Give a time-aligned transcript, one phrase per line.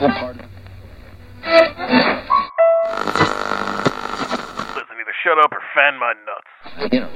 [0.00, 0.08] Listen,
[4.96, 6.92] either shut up or fan my nuts.
[6.92, 7.10] You know.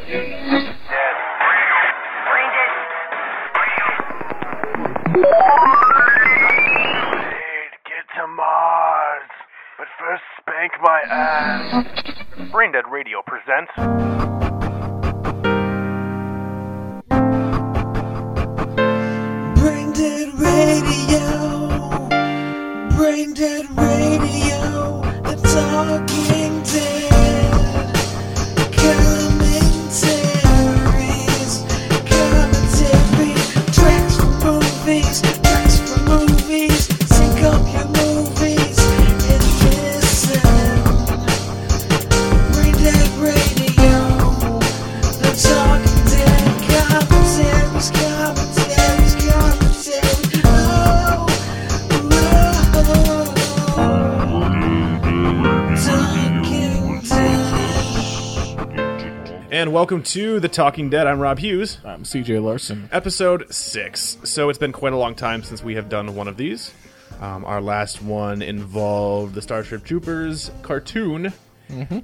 [59.84, 61.06] Welcome to The Talking Dead.
[61.06, 62.88] I'm Rob Hughes, I'm CJ Larson.
[62.90, 64.16] episode six.
[64.24, 66.72] So it's been quite a long time since we have done one of these.
[67.20, 71.34] Um, our last one involved the Starship Troopers cartoon,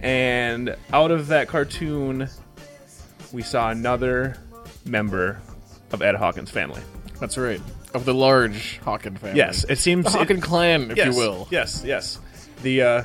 [0.02, 2.28] and out of that cartoon,
[3.32, 4.36] we saw another
[4.84, 5.40] member
[5.90, 6.82] of Ed Hawkins' family.
[7.18, 7.62] That's right.
[7.94, 9.38] Of the large Hawkins family.
[9.38, 11.48] Yes, it seems The Hawken it- clan, if yes, you will.
[11.50, 12.18] Yes, yes.
[12.62, 13.02] The uh,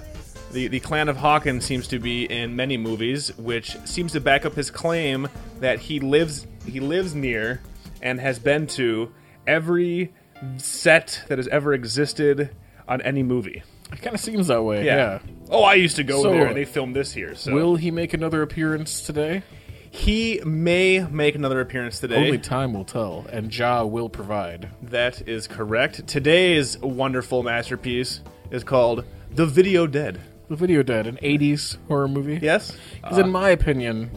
[0.56, 4.46] the the clan of Hawkins seems to be in many movies, which seems to back
[4.46, 5.28] up his claim
[5.60, 7.62] that he lives he lives near
[8.02, 9.12] and has been to
[9.46, 10.12] every
[10.58, 12.50] set that has ever existed
[12.88, 13.64] on any movie.
[13.92, 14.86] It kind of seems that way.
[14.86, 15.20] Yeah.
[15.50, 17.36] Oh, I used to go So- there and they filmed this here.
[17.36, 19.44] So Will he make another appearance today?
[19.92, 22.18] he may make another appearance today.
[22.26, 24.68] Only time will tell, and Jah will provide.
[24.82, 26.06] That is correct.
[26.06, 28.20] Today's wonderful masterpiece
[28.52, 30.20] is called The Video Dead.
[30.48, 32.40] The Video Dead, an 80s horror movie.
[32.42, 32.78] Yes?
[33.02, 34.12] Because in my opinion,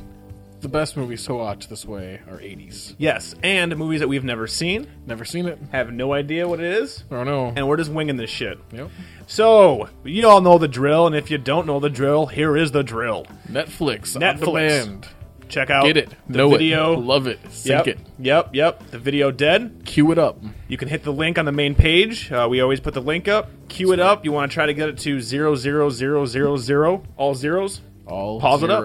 [0.61, 2.95] the best movies to watch this way are 80s.
[2.99, 5.59] Yes, and movies that we've never seen, Never seen it?
[5.73, 7.53] have no idea what it is, oh, I don't know.
[7.57, 8.59] and we're just winging this shit.
[8.73, 8.91] Yep.
[9.27, 12.73] So, you all know the drill, and if you don't know the drill, here is
[12.73, 13.27] the drill.
[13.49, 15.07] Netflix, on Netflix.
[15.49, 16.15] Check out Get it.
[16.29, 16.95] the know video.
[16.95, 16.99] it.
[16.99, 17.39] Love it.
[17.51, 18.07] Sync yep, it.
[18.19, 18.91] Yep, yep.
[18.91, 19.83] The video dead.
[19.85, 20.43] Cue it up.
[20.69, 22.31] You can hit the link on the main page.
[22.31, 23.51] Uh, we always put the link up.
[23.69, 24.25] Cue it up.
[24.25, 27.81] You want to try to get it to zero zero zero zero zero, all zeros.
[28.07, 28.85] All Pause it up.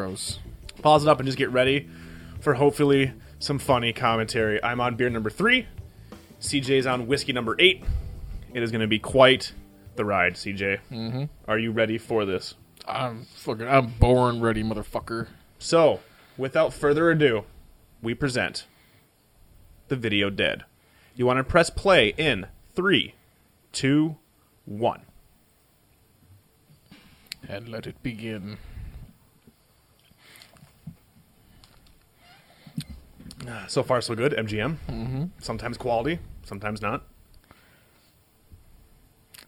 [0.82, 1.90] Pause it up and just get ready
[2.42, 4.62] for hopefully some funny commentary.
[4.64, 5.68] I'm on beer number three.
[6.42, 7.84] CJ's on whiskey number eight.
[8.54, 9.54] It is going to be quite
[9.96, 10.80] the ride, CJ.
[10.92, 11.24] Mm-hmm.
[11.48, 12.56] Are you ready for this?
[12.88, 13.68] I'm fucking.
[13.68, 15.28] I'm born ready, motherfucker.
[15.58, 16.02] So,
[16.38, 17.46] without further ado,
[18.02, 18.66] we present
[19.88, 20.66] the video dead.
[21.16, 23.16] You want to press play in three,
[23.72, 24.18] two,
[24.66, 25.02] one.
[27.48, 28.58] And let it begin.
[33.68, 34.32] So far, so good.
[34.32, 34.78] MGM.
[34.90, 35.24] Mm-hmm.
[35.40, 37.04] Sometimes quality, sometimes not.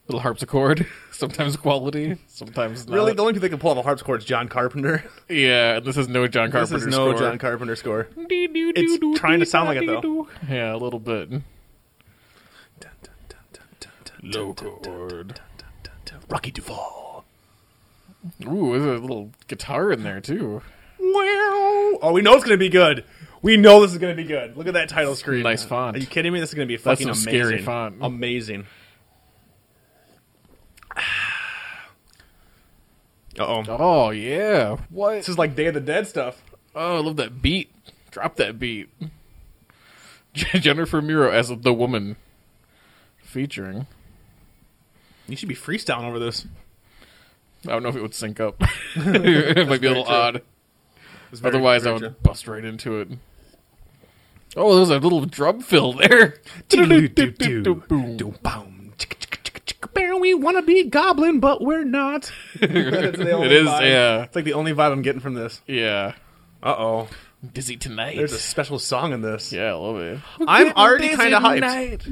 [0.08, 2.94] Little harpsichord, sometimes quality, sometimes not.
[2.94, 5.04] Really, the only people that can pull off a harpsichord is John Carpenter.
[5.28, 7.18] Yeah, this is no John this Carpenter is no score.
[7.18, 8.08] John Carpenter score.
[8.16, 10.28] It's trying to sound like it, though.
[10.48, 11.30] Yeah, a little bit.
[14.22, 15.40] Low chord.
[16.28, 17.24] Rocky Duvall.
[18.44, 20.62] Ooh, there's a little guitar in there too.
[20.98, 21.98] Wow.
[22.02, 23.04] Oh, we know it's going to be good.
[23.42, 24.56] We know this is going to be good.
[24.56, 25.42] Look at that title screen.
[25.42, 25.96] Nice font.
[25.96, 26.40] Are you kidding me?
[26.40, 27.32] This is going to be fucking amazing.
[27.32, 27.96] scary font.
[28.00, 28.66] Amazing.
[33.38, 33.64] Oh.
[33.68, 35.12] Oh yeah, what?
[35.14, 36.42] This is like Day of the Dead stuff.
[36.74, 37.70] Oh, I love that beat.
[38.10, 38.88] Drop that beat.
[40.34, 42.16] Jennifer Miro as the woman
[43.18, 43.86] featuring.
[45.28, 46.46] You should be freestyling over this.
[47.66, 48.56] I don't know if it would sync up.
[48.96, 50.14] it might be a little true.
[50.14, 50.42] odd.
[51.32, 52.14] Very- Otherwise, very I would true.
[52.22, 53.08] bust right into it.
[54.56, 56.36] Oh, there's a little drum fill there.
[60.20, 62.32] We want to be goblin, but we're not.
[62.60, 62.70] That's
[63.18, 63.80] the only It is, vibe.
[63.82, 64.22] yeah.
[64.24, 65.60] It's like the only vibe I'm getting from this.
[65.66, 66.14] Yeah.
[66.62, 67.08] Uh oh.
[67.52, 68.16] Dizzy tonight.
[68.16, 69.52] There's a special song in this.
[69.52, 70.18] yeah, I love it.
[70.48, 71.54] I'm already kind of hyped.
[71.56, 72.06] tonight.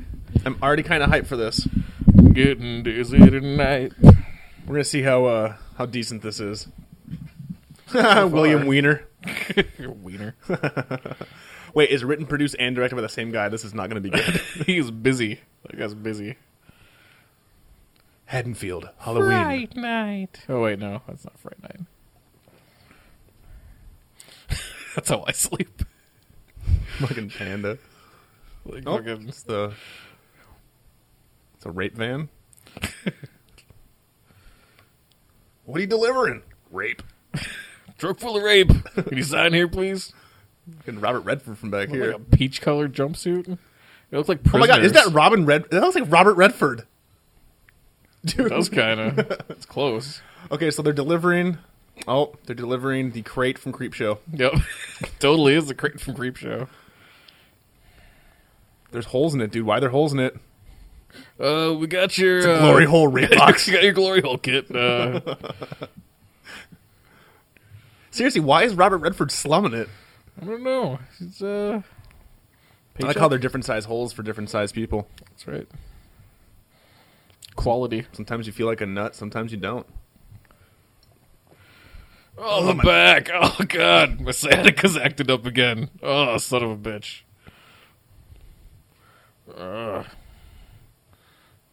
[0.44, 1.66] I'm already kind of hyped for this.
[2.32, 3.92] Getting dizzy tonight.
[4.02, 6.68] We're gonna see how uh, how decent this is.
[7.94, 9.04] William Wiener.
[10.02, 10.34] Wiener.
[11.74, 13.48] Wait, is written, produced, and directed by the same guy?
[13.48, 14.22] This is not gonna be good.
[14.66, 15.40] He's busy.
[15.66, 16.36] That guy's busy.
[18.26, 19.28] Haddonfield, Halloween.
[19.42, 20.40] Fright night.
[20.48, 21.80] Oh wait, no, that's not Fright night.
[24.94, 25.82] that's how I sleep.
[26.98, 27.78] Fucking panda.
[28.64, 29.74] Like Oh, fucking it's the
[31.56, 32.28] it's a rape van.
[35.66, 36.42] What are you delivering?
[36.70, 37.02] Rape.
[37.98, 38.68] Truck full of rape.
[38.94, 40.12] Can you sign here, please?
[40.78, 42.10] Fucking Robert Redford from back Like here.
[42.12, 43.48] a peach colored jumpsuit.
[43.48, 45.70] It looks like Oh my god, is that Robin Red?
[45.70, 46.86] That looks like Robert Redford.
[48.24, 48.50] Dude.
[48.50, 49.18] That was kind of.
[49.50, 50.22] It's close.
[50.50, 51.58] Okay, so they're delivering.
[52.08, 54.18] Oh, they're delivering the crate from Creepshow.
[54.32, 54.54] Yep.
[55.18, 56.68] totally is the crate from Creepshow.
[58.90, 59.66] There's holes in it, dude.
[59.66, 60.36] Why are there holes in it?
[61.38, 63.66] Uh, we got your uh, Glory hole rape box.
[63.66, 64.74] you got your glory hole kit.
[64.74, 65.20] Uh,
[68.10, 69.88] Seriously, why is Robert Redford slumming it?
[70.40, 70.98] I don't know.
[71.20, 71.82] It's uh.
[73.00, 75.08] I like how they're different size holes for different size people.
[75.30, 75.68] That's right.
[77.64, 78.06] Quality.
[78.12, 79.86] Sometimes you feel like a nut, sometimes you don't.
[82.36, 83.30] Oh, oh the back.
[83.32, 85.88] Oh god, my sciatica's acted up again.
[86.02, 87.22] Oh, son of a bitch.
[89.56, 90.04] Ugh.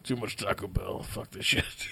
[0.02, 1.02] Too much Taco Bell.
[1.02, 1.88] Fuck this shit.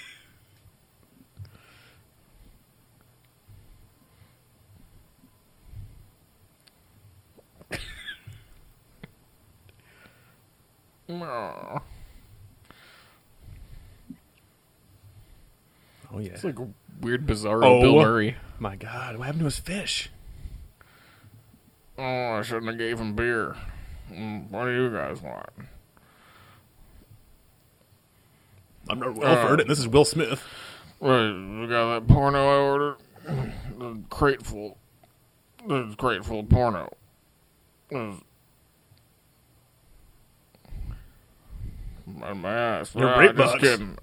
[11.10, 11.82] Aw.
[16.12, 16.30] Oh yeah.
[16.32, 16.68] It's like a
[17.00, 17.80] weird, bizarre Oh.
[17.80, 18.36] Bill Murray.
[18.58, 20.10] My God, what happened to his fish?
[21.98, 22.02] Oh,
[22.38, 23.56] I shouldn't have gave him beer.
[24.10, 25.48] Mm, What do you guys want?
[28.88, 30.42] I'm not Wilford, and this is Will Smith.
[31.00, 32.96] Right, we got that porno I ordered.
[33.78, 34.78] The crate full.
[35.68, 36.92] A crate full of porno.
[42.06, 42.94] My, ass.
[42.94, 43.96] Your Ah, rape just kidding.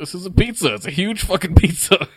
[0.00, 0.76] This is a pizza.
[0.76, 2.08] It's a huge fucking pizza.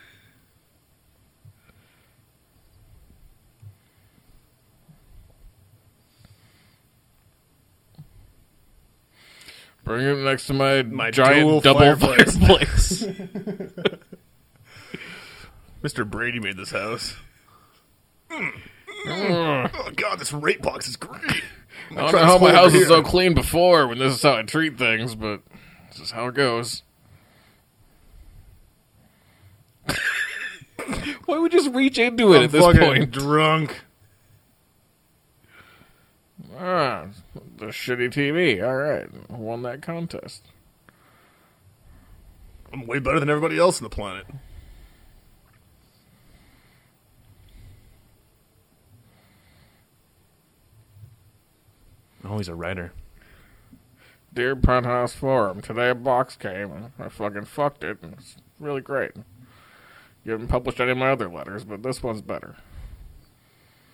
[9.84, 12.38] Bring it next to my, My giant dual double fireplace.
[12.38, 13.04] fireplace.
[15.84, 16.10] Mr.
[16.10, 17.18] Brady made this house.
[18.32, 18.54] Ugh.
[19.06, 21.44] Oh God, this rape box is great.
[21.92, 24.44] I don't know how my house was so clean before when this is how I
[24.44, 25.42] treat things, but
[25.92, 26.84] this is how it goes.
[31.26, 33.12] Why would we just reach into it I'm at this fucking point?
[33.12, 33.82] drunk.
[36.58, 37.08] Ah,
[37.58, 38.66] the shitty TV.
[38.66, 40.44] All right, won that contest.
[42.72, 44.26] I'm way better than everybody else on the planet.
[52.26, 52.94] Oh, he's a writer.
[54.34, 58.00] Dear Penthouse Forum, today a box came I fucking fucked it.
[58.02, 59.12] And it's really great.
[60.24, 62.56] You haven't published any of my other letters, but this one's better.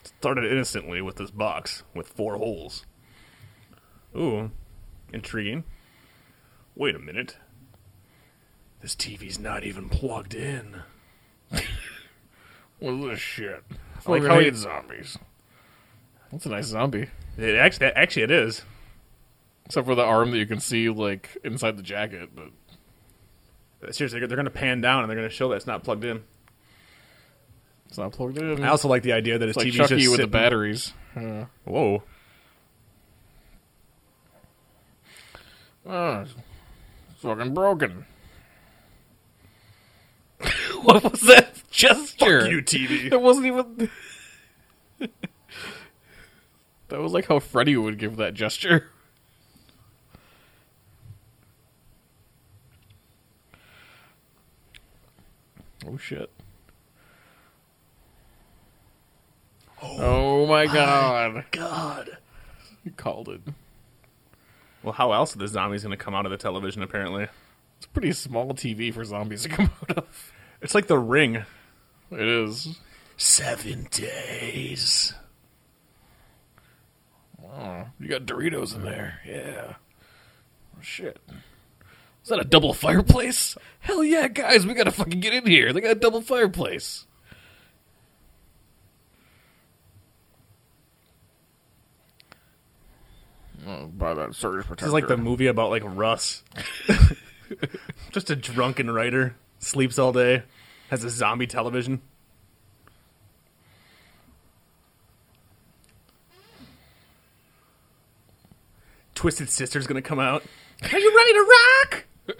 [0.03, 2.85] Started innocently with this box with four holes.
[4.15, 4.51] Ooh,
[5.11, 5.63] intriguing.
[6.75, 7.37] Wait a minute.
[8.81, 10.83] This TV's not even plugged in.
[12.79, 13.63] What is this shit?
[14.07, 15.17] I like how he- zombies.
[16.31, 17.07] That's a nice zombie.
[17.37, 18.63] It actually, actually, it is.
[19.65, 22.51] Except for the arm that you can see, like, inside the jacket, but
[23.91, 26.03] Seriously, they're going to pan down and they're going to show that it's not plugged
[26.03, 26.23] in.
[27.87, 28.63] it's not plugged in.
[28.63, 30.93] I also like the idea that his it's like TV's Chucky just with the batteries.
[31.15, 31.45] Yeah.
[31.63, 32.03] Whoa.
[35.85, 36.33] Oh, it's
[37.21, 38.05] fucking broken.
[40.83, 42.41] what was that gesture?
[42.41, 43.05] Fuck you, TV.
[43.11, 43.89] It wasn't even.
[46.89, 48.89] that was like how Freddy would give that gesture.
[55.89, 56.29] Oh shit.
[59.81, 61.37] Oh, my god.
[61.37, 62.17] Oh, god.
[62.83, 63.41] You called it.
[64.83, 67.27] Well, how else are the zombies going to come out of the television, apparently?
[67.77, 70.33] It's a pretty small TV for zombies to come out of.
[70.61, 71.43] It's like the ring.
[72.11, 72.77] It is.
[73.17, 75.13] Seven days.
[77.43, 79.19] Oh, you got Doritos in there.
[79.25, 79.73] Yeah.
[80.77, 81.19] Oh, shit.
[82.29, 83.57] Is that a double fireplace?
[83.79, 85.73] Hell yeah, guys, we gotta fucking get in here.
[85.73, 87.07] They got a double fireplace.
[93.67, 94.85] Oh, buy that surge protector.
[94.85, 96.43] This is like the movie about like Russ.
[98.11, 100.43] Just a drunken writer, sleeps all day,
[100.91, 101.99] has a zombie television.
[109.15, 110.43] Twisted Sister's gonna come out.
[110.83, 111.55] Are you ready to
[111.89, 112.05] rock?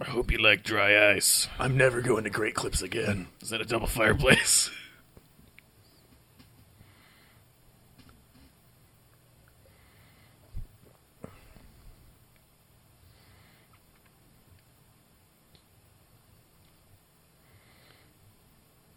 [0.00, 1.48] I hope you like dry ice.
[1.58, 3.28] I'm never going to Great Clips again.
[3.40, 4.70] Is that a double fireplace?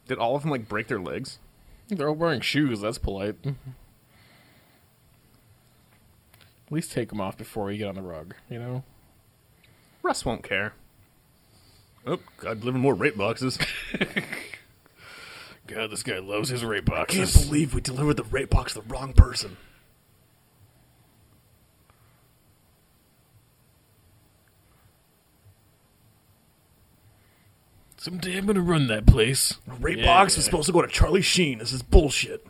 [0.07, 1.37] Did all of them like break their legs?
[1.89, 2.81] They're all wearing shoes.
[2.81, 3.35] That's polite.
[3.45, 3.53] At
[6.71, 8.35] least take them off before you get on the rug.
[8.49, 8.83] You know.
[10.03, 10.73] Russ won't care.
[12.05, 13.57] Oh, God, deliver more rape boxes.
[15.67, 17.35] God, this guy loves his rape boxes.
[17.35, 19.57] I Can't believe we delivered the rape box to the wrong person.
[27.99, 29.55] Someday I'm gonna run that place.
[29.67, 30.05] Ray rape Yeah.
[30.05, 31.59] box was supposed to go to Charlie Sheen.
[31.59, 32.45] This is bullshit.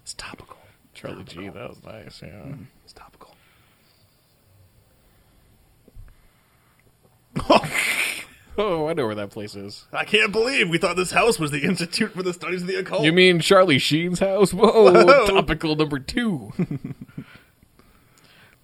[0.00, 0.56] It's topical.
[0.92, 2.20] Charlie G, that was nice.
[2.22, 2.54] Yeah.
[2.84, 3.34] It's topical.
[8.58, 9.84] Oh, I know where that place is.
[9.92, 12.76] I can't believe we thought this house was the Institute for the Studies of the
[12.76, 13.04] Occult.
[13.04, 14.54] You mean Charlie Sheen's house?
[14.54, 15.26] Whoa, Whoa.
[15.26, 16.54] topical number two.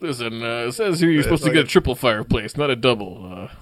[0.00, 2.76] Listen, uh, it says here you're supposed to get a a- triple fireplace, not a
[2.76, 3.32] double.
[3.50, 3.54] Uh,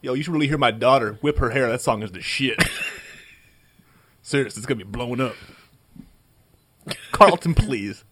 [0.00, 1.68] Yo, you should really hear my daughter whip her hair.
[1.68, 2.58] That song is the shit.
[4.22, 5.34] Serious, it's gonna be blowing up.
[7.12, 8.04] Carlton, please.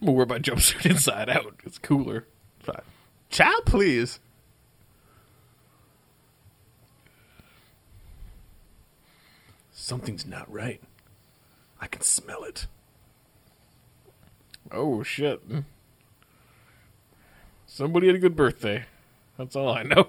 [0.00, 1.60] I'm gonna wear my jumpsuit inside out.
[1.64, 2.26] It's cooler.
[2.60, 2.82] Fine.
[3.30, 4.20] Child, please.
[9.72, 10.80] Something's not right.
[11.80, 12.66] I can smell it.
[14.70, 15.46] Oh shit!
[15.48, 15.64] Mm.
[17.74, 18.84] Somebody had a good birthday.
[19.36, 20.06] That's all I know.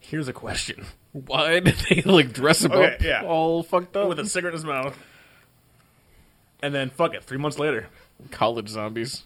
[0.00, 0.84] Here's a question.
[1.12, 3.22] Why did they like dress him Okay, up yeah.
[3.24, 4.08] all fucked up?
[4.08, 4.98] With a cigarette in his mouth.
[6.60, 7.86] And then, fuck it, three months later.
[8.32, 9.22] college zombies.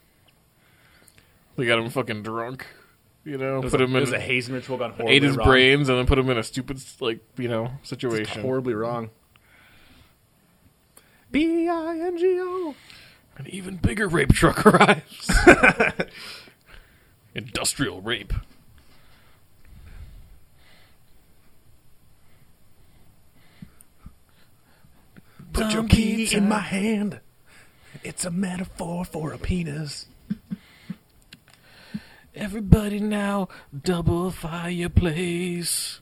[1.57, 2.67] They got him fucking drunk.
[3.25, 5.15] You know, It was, put a, him it in, was a hazing ritual gone horribly
[5.17, 5.47] ate his wrong.
[5.49, 8.43] brains, and then put him in a stupid like you know situation.
[8.43, 9.09] horribly wrong.
[11.31, 12.75] B I N G O.
[13.37, 15.31] An even bigger rape truck arrives.
[17.35, 18.33] Industrial rape.
[25.53, 27.21] Put your key in my hand.
[28.03, 30.07] It's a metaphor for a penis.
[32.35, 33.49] Everybody now,
[33.83, 36.01] double fireplace.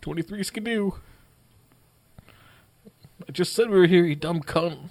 [0.00, 0.90] 23 skidoo.
[3.28, 4.90] I just said we were here, you dumb cunt.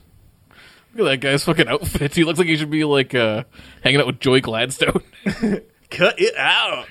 [0.94, 2.16] Look at that guy's fucking outfit.
[2.16, 3.44] He looks like he should be like uh,
[3.84, 5.02] hanging out with Joey Gladstone.
[5.90, 6.88] Cut it out.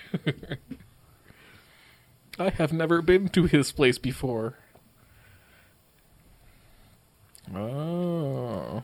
[2.39, 4.59] I have never been to his place before.
[7.55, 8.83] Oh.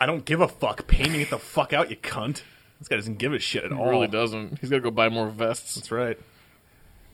[0.00, 0.86] I don't give a fuck.
[0.86, 2.42] Pay me the fuck out, you cunt.
[2.78, 3.88] This guy doesn't give a shit at He all.
[3.88, 4.58] really doesn't.
[4.60, 5.74] He's got to go buy more vests.
[5.76, 6.18] That's right.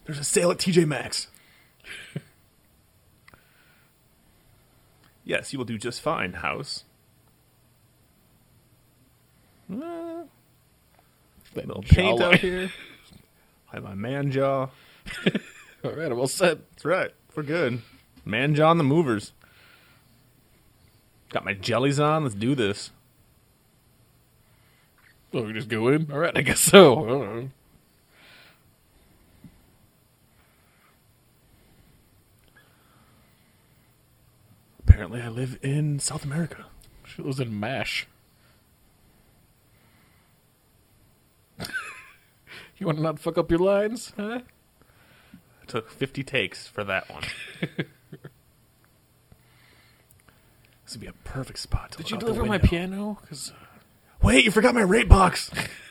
[0.06, 1.28] There's a sale at TJ Maxx.
[5.28, 6.82] yes, you will do just fine, house.
[9.70, 10.24] Uh,
[11.54, 12.70] That little paint out here.
[13.72, 14.68] I have my man jaw.
[15.84, 16.58] All right, I'm all set.
[16.70, 17.12] That's right.
[17.36, 17.82] We're good.
[18.24, 19.32] Man jaw and the movers.
[21.28, 22.24] Got my jellies on.
[22.24, 22.90] Let's do this.
[25.32, 26.10] Oh, we just go in?
[26.10, 27.04] All right, I guess so.
[27.04, 27.48] I
[34.98, 36.66] Apparently, I live in South America.
[37.04, 38.08] She lives in MASH.
[41.60, 44.12] you want to not fuck up your lines?
[44.16, 44.40] Huh?
[45.62, 47.22] It took 50 takes for that one.
[47.60, 47.86] this
[50.90, 53.18] would be a perfect spot to Did you deliver my piano?
[53.20, 53.54] Because uh,
[54.20, 55.48] Wait, you forgot my rate box.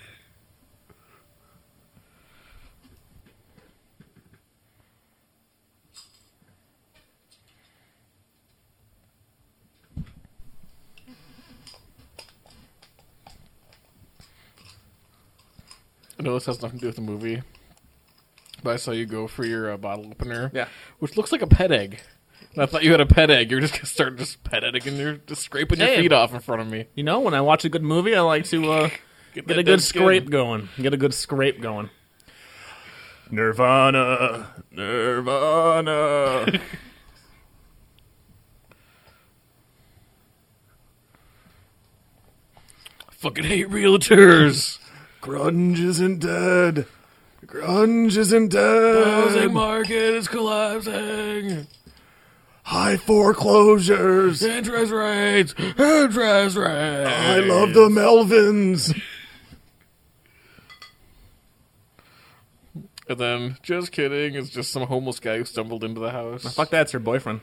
[16.20, 17.44] I know this has nothing to do with the movie,
[18.64, 20.50] but I saw you go for your uh, bottle opener.
[20.54, 20.68] Yeah.
[21.00, 22.00] Which looks like a pet egg.
[22.54, 23.52] And I thought you had a pet egg.
[23.52, 26.02] You're just gonna start just pet egg and you're just scraping your Hey.
[26.02, 26.86] feet off in front of me.
[26.96, 28.90] You know, when I watch a good movie, I like to uh,
[29.36, 30.02] get that a dead good skin.
[30.02, 30.70] scrape going.
[30.82, 31.90] Get a good scrape going.
[33.30, 36.46] Nirvana, Nirvana.
[36.48, 36.62] I
[43.12, 44.80] fucking hate realtors.
[45.28, 46.86] Grunge isn't dead.
[47.46, 49.06] Grunge isn't dead.
[49.06, 51.68] Housing market is collapsing.
[52.64, 54.42] High foreclosures.
[54.42, 57.10] Interest rates, interest rates.
[57.10, 58.98] I love the Melvins.
[63.10, 66.56] And then, just kidding, it's just some homeless guy who stumbled into the house.
[66.56, 67.42] Fuck that, it's her boyfriend.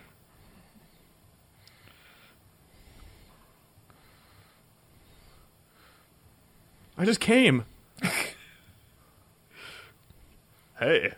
[6.96, 7.66] I just came.
[10.84, 11.12] Hey.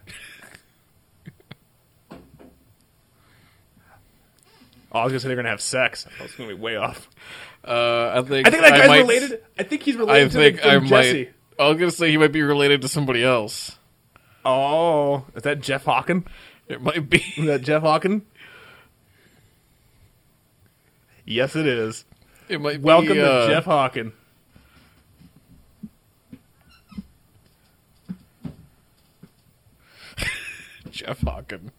[4.93, 6.07] Oh, I was gonna say they're gonna have sex.
[6.19, 7.09] I was gonna be way off.
[7.67, 9.43] Uh, I think I think that guy's might- related.
[9.59, 11.03] I think he's I related think to the, I from might.
[11.03, 11.29] Jesse.
[11.59, 13.77] I was gonna say he might be related to somebody else.
[14.45, 16.25] Oh, is that Jeff Hawken?
[16.69, 17.19] It might be.
[17.37, 18.23] Is that Jeff Hawken?
[21.25, 22.05] Yes, it is.
[22.49, 22.81] It might.
[22.81, 24.13] Welcome be, uh, to Jeff Hawken.
[30.97, 31.71] Jeff Hawken.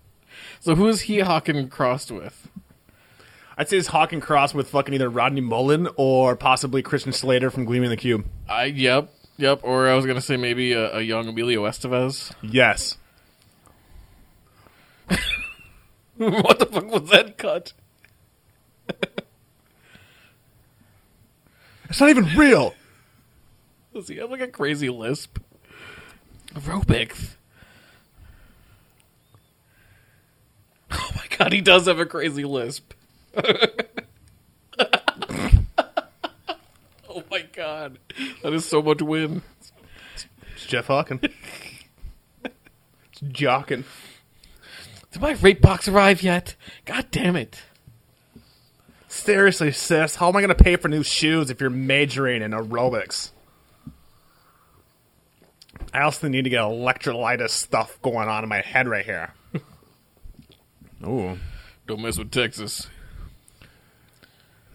[0.59, 2.47] So who is he Hawken crossed with?
[3.57, 7.65] I'd say it's Hawken crossed with fucking either Rodney Mullen or possibly Christian Slater from
[7.65, 8.25] Gleaming the Cube.
[8.47, 9.61] I yep yep.
[9.63, 12.31] Or I was gonna say maybe a, a young Emilio Estevez.
[12.41, 12.97] Yes.
[16.17, 17.73] what the fuck was that cut?
[21.89, 22.75] It's not even real.
[23.93, 25.39] Does he have like a crazy lisp?
[26.53, 27.36] Aerobics.
[30.91, 32.93] Oh my god, he does have a crazy lisp.
[33.37, 33.53] oh
[37.29, 37.99] my god,
[38.41, 39.41] that is so much win.
[40.55, 41.31] It's Jeff Hawken.
[42.43, 43.83] it's Jockin.
[45.11, 46.55] Did my rape box arrive yet?
[46.85, 47.61] God damn it.
[49.07, 52.51] Seriously, sis, how am I going to pay for new shoes if you're majoring in
[52.51, 53.31] aerobics?
[55.93, 59.33] I also need to get electrolytus stuff going on in my head right here.
[61.05, 61.37] Ooh.
[61.85, 62.87] Don't mess with Texas.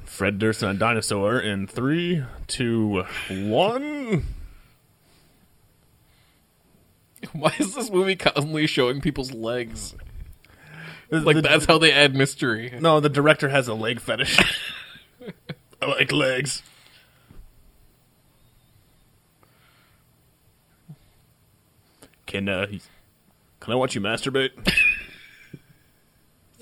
[0.04, 4.26] Fred Durst and a dinosaur in three, two, one.
[7.32, 9.94] Why is this movie constantly showing people's legs?
[11.11, 12.78] Like Like that's how they add mystery.
[12.80, 14.38] No, the director has a leg fetish.
[15.82, 16.62] I like legs.
[22.26, 22.66] Can uh,
[23.61, 24.50] can I watch you masturbate?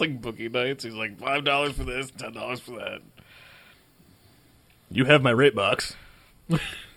[0.01, 0.85] Like Boogie Nights.
[0.85, 3.03] He's like five dollars for this, ten dollars for that.
[4.91, 5.95] You have my rate box.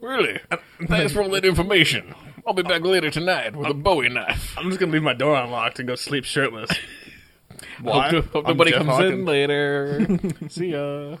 [0.00, 0.40] Really?
[0.86, 2.14] Thanks for all that information.
[2.46, 4.56] I'll be back later tonight with a Bowie knife.
[4.58, 6.70] I'm just gonna leave my door unlocked and go sleep shirtless.
[7.82, 8.10] Why?
[8.10, 9.26] Hope, hope I'm nobody Jeff comes in Hawken.
[9.26, 10.48] later.
[10.48, 11.16] See ya.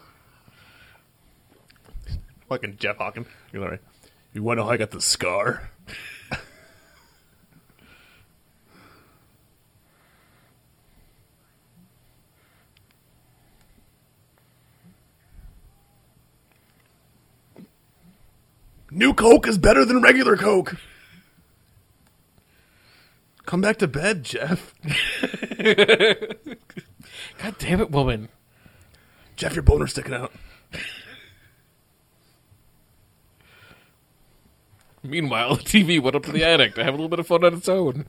[2.48, 3.26] Fucking Jeff Hawken.
[3.52, 3.82] You're like,
[4.32, 5.70] you want to know how I got the scar?
[18.90, 20.76] New Coke is better than regular Coke.
[23.46, 24.74] Come back to bed, Jeff.
[27.38, 28.28] God damn it, woman.
[29.36, 30.32] Jeff, your boner's sticking out.
[35.02, 37.44] Meanwhile, the TV went up to the attic to have a little bit of fun
[37.44, 38.06] on its own.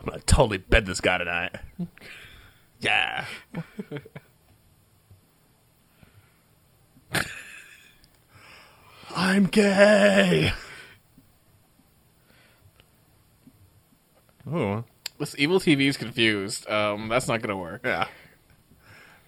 [0.00, 1.56] I'm gonna totally bed this guy tonight.
[2.80, 3.26] Yeah.
[9.14, 10.52] I'm gay.
[14.50, 14.84] Oh,
[15.18, 16.68] This evil TV is confused.
[16.68, 17.82] Um, that's not gonna work.
[17.84, 18.06] yeah.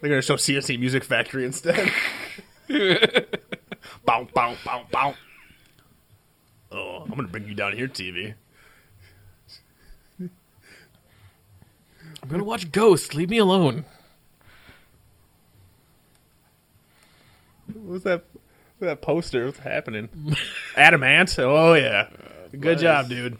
[0.01, 1.91] They're gonna show C+C Music Factory instead.
[2.67, 5.13] bow, bow, bow, bow.
[6.71, 8.33] Oh, I'm gonna bring you down here, TV.
[10.19, 10.29] I'm
[12.29, 13.13] gonna watch Ghost.
[13.15, 13.85] Leave me alone.
[17.73, 18.25] What's that?
[18.85, 19.45] That poster?
[19.45, 20.09] What's happening?
[20.75, 21.37] Adamant.
[21.39, 22.09] Oh yeah.
[22.51, 22.81] Good nice.
[22.81, 23.37] job, dude.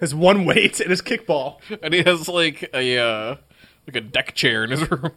[0.00, 1.60] His one weight and his kickball.
[1.82, 3.36] And he has like a uh,
[3.86, 5.12] like a deck chair in his room.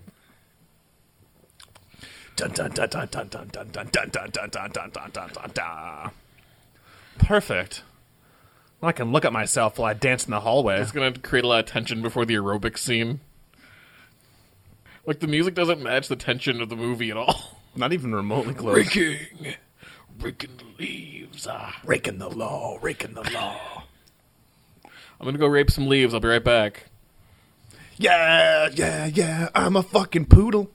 [2.36, 5.30] Dun dun dun dun dun dun dun dun dun dun dun dun dun dun dun
[5.34, 6.12] dun dun.
[7.18, 7.84] Perfect.
[8.82, 10.80] I can look at myself while I dance in the hallway.
[10.80, 13.20] It's gonna create a lot of tension before the aerobic scene.
[15.06, 17.59] Like the music doesn't match the tension of the movie at all.
[17.76, 18.74] Not even remotely close.
[18.74, 19.18] Breaking,
[20.18, 21.48] Breaking the leaves.
[21.50, 21.80] Ah.
[21.86, 23.84] Raking the law, raking the law.
[24.86, 26.14] I'm gonna go rape some leaves.
[26.14, 26.86] I'll be right back.
[27.98, 29.50] Yeah, yeah, yeah.
[29.54, 30.72] I'm a fucking poodle.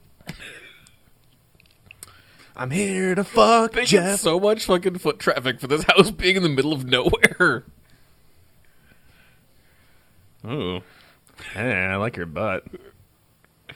[2.57, 4.19] I'm here to fuck They get Jeff.
[4.21, 7.65] so much fucking foot traffic for this house being in the middle of nowhere.
[10.47, 10.81] Ooh,
[11.53, 12.63] hey, I like your butt.
[13.67, 13.75] You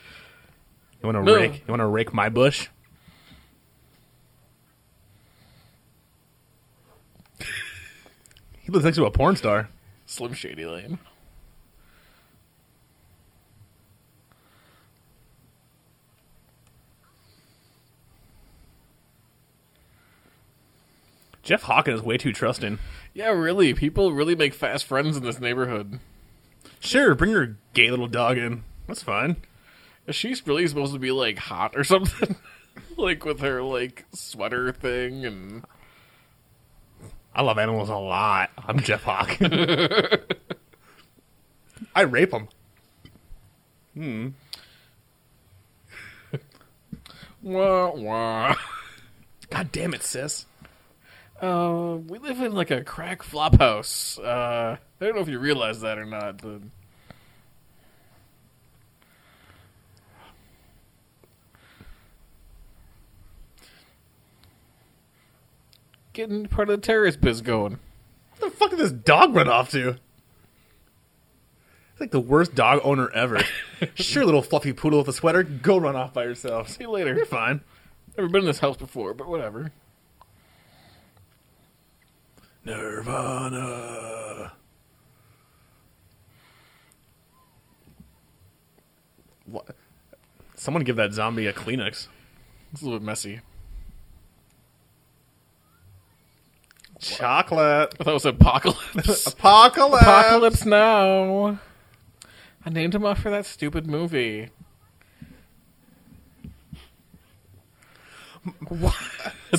[1.03, 1.35] want to No.
[1.35, 1.55] rake?
[1.67, 2.67] You want to rake my bush?
[8.69, 9.67] He looks next to a porn star.
[10.05, 10.99] Slim Shady Lane.
[21.41, 22.77] Jeff Hawkins is way too trusting.
[23.15, 23.73] Yeah, really.
[23.73, 25.99] People really make fast friends in this neighborhood.
[26.79, 28.63] Sure, bring your gay little dog in.
[28.85, 29.37] That's fine.
[30.05, 32.35] Is she really supposed to be like hot or something?
[32.97, 35.63] like with her like sweater thing and
[37.33, 38.49] I love animals a lot.
[38.57, 40.21] I'm Jeff Hawken.
[41.95, 42.47] I rape them.
[43.93, 44.27] Hmm.
[47.41, 48.55] wah wah.
[49.49, 50.45] God damn it, sis.
[51.41, 54.19] Uh, we live in like a crack flop house.
[54.19, 56.41] Uh, I don't know if you realize that or not.
[56.41, 56.61] But
[66.19, 67.79] getting part of the terrorist biz going.
[68.37, 69.95] Where the fuck did this dog run off to?
[71.91, 73.39] It's like the worst dog owner ever.
[73.95, 76.67] sure, little fluffy poodle with a sweater, go run off by yourself.
[76.67, 77.15] See you later.
[77.15, 77.61] You're fine.
[78.17, 79.71] Never been in this house before, but whatever.
[82.65, 84.51] Nirvana.
[89.45, 89.73] What?
[90.55, 92.07] Someone give that zombie a Kleenex.
[92.73, 93.39] It's a little bit messy.
[96.99, 97.95] Chocolate.
[97.99, 99.27] I thought it was apocalypse.
[99.33, 100.01] Apocalypse.
[100.01, 101.59] apocalypse now.
[102.65, 104.49] I named him after that stupid movie.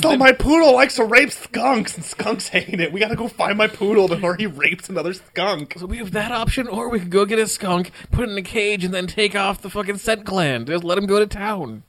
[0.01, 2.93] So my poodle likes to rape skunks, and skunks hate it.
[2.93, 5.75] We gotta go find my poodle before he rapes another skunk.
[5.79, 8.39] So we have that option, or we could go get a skunk, put it in
[8.39, 10.69] a cage, and then take off the fucking scent gland.
[10.69, 11.83] Just let him go to town.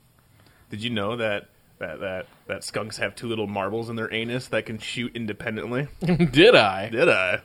[0.68, 1.48] Did you know that
[1.82, 5.88] that that that skunks have two little marbles in their anus that can shoot independently?
[6.00, 6.88] Did I?
[6.88, 7.40] Did I?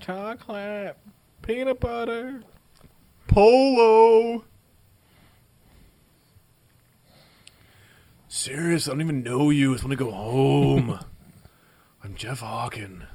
[0.00, 0.96] Chocolate,
[1.42, 2.42] peanut butter.
[3.28, 4.44] Polo.
[8.28, 8.88] Serious?
[8.88, 9.70] I don't even know you.
[9.70, 10.98] I just want to go home.
[12.04, 13.06] I'm Jeff Hawken.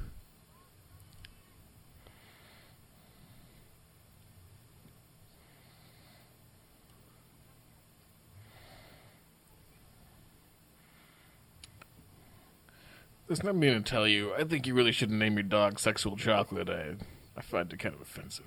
[13.28, 14.32] There's not mean to tell you.
[14.34, 16.70] I think you really shouldn't name your dog Sexual Chocolate.
[16.70, 16.94] I,
[17.36, 18.46] I find it kind of offensive.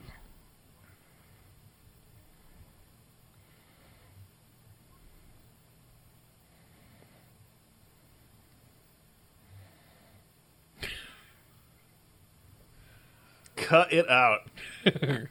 [13.55, 14.47] Cut it out.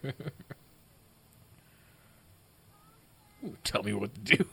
[3.64, 4.46] Tell me what to do.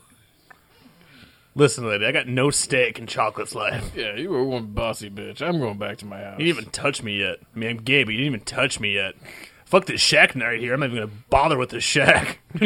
[1.58, 3.92] Listen, lady, I got no stake in Chocolate's life.
[3.96, 5.42] Yeah, you were one bossy bitch.
[5.42, 6.40] I'm going back to my house.
[6.40, 7.38] You didn't even touch me yet.
[7.42, 9.16] I mean, I'm gay, but you didn't even touch me yet.
[9.66, 10.76] Fuck this shack right here.
[10.76, 12.42] I'm not even gonna bother with this shack.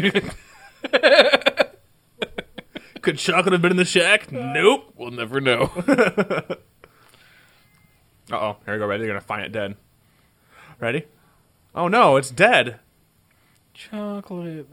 [3.02, 4.30] Could chocolate have been in the shack?
[4.30, 4.94] Nope.
[4.98, 5.72] We'll never know.
[8.32, 8.58] Uh oh.
[8.64, 8.88] Here we go.
[8.88, 9.04] Ready?
[9.04, 9.76] They're gonna find it dead.
[10.80, 11.06] Ready?
[11.76, 12.80] Oh no, it's dead.
[13.74, 14.68] Chocolate.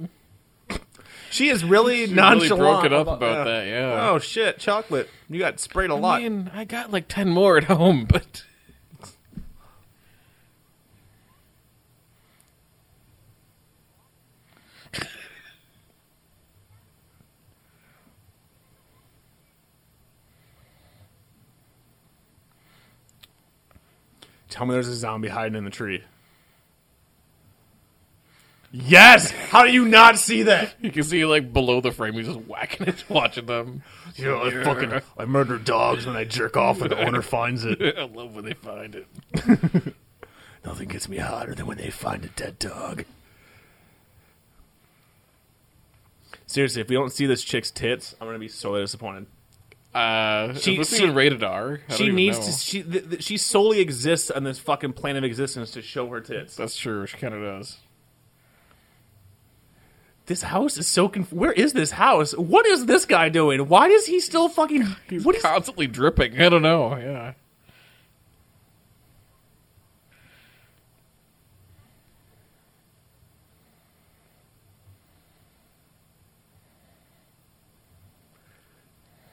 [1.31, 2.59] She is really She really nonchalant.
[2.59, 4.11] broke it up about that, yeah.
[4.11, 5.09] Oh shit, chocolate.
[5.29, 6.23] You got sprayed a I lot.
[6.23, 8.43] mean, I got like 10 more at home, but.
[24.49, 26.03] Tell me there's a zombie hiding in the tree.
[28.71, 29.31] Yes!
[29.31, 30.75] How do you not see that?
[30.81, 33.83] You can see, like, below the frame, he's just whacking it, watching them.
[34.17, 37.65] You know, I fucking I murder dogs when I jerk off and the owner finds
[37.65, 37.81] it.
[37.97, 39.07] I love when they find it.
[40.65, 43.05] Nothing gets me hotter than when they find a dead dog.
[46.47, 49.27] Seriously, if we don't see this chick's tits, I'm gonna be so disappointed.
[49.95, 51.81] Uh, She- this she- even rated R.
[51.89, 52.45] I She needs know.
[52.47, 52.53] to.
[52.53, 56.21] She th- th- she solely exists on this fucking plane of existence to show her
[56.21, 56.57] tits.
[56.57, 57.07] That's true.
[57.07, 57.79] She kind of does.
[60.29, 62.33] This house is so conf- Where is this house?
[62.37, 63.67] What is this guy doing?
[63.67, 64.87] Why is he still fucking?
[65.09, 65.43] He's What is?
[65.43, 66.39] constantly dripping.
[66.41, 66.95] I don't know.
[66.97, 67.33] Yeah.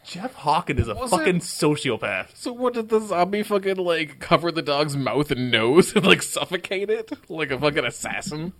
[0.03, 2.35] Jeff Hawkins is a Was fucking it- sociopath.
[2.35, 6.21] So what did the zombie fucking like cover the dog's mouth and nose and like
[6.21, 8.53] suffocate it like a fucking assassin?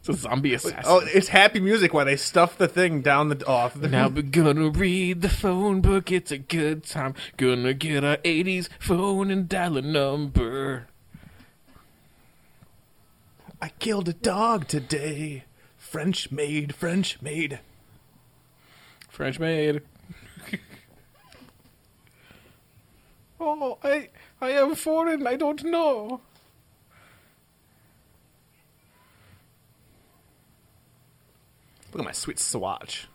[0.00, 0.82] It's a zombie assassin.
[0.86, 3.78] Oh, it's happy music while they stuff the thing down the off.
[3.78, 6.10] The, Now we're gonna read the phone book.
[6.10, 7.14] It's a good time.
[7.36, 10.86] Gonna get our 80s phone and dial a number.
[13.60, 15.44] I killed a dog today.
[15.76, 17.60] French maid, French maid.
[19.10, 19.82] French maid.
[23.40, 24.08] oh, I
[24.40, 25.26] I am foreign.
[25.26, 26.22] I don't know.
[31.92, 33.08] Look at my sweet swatch.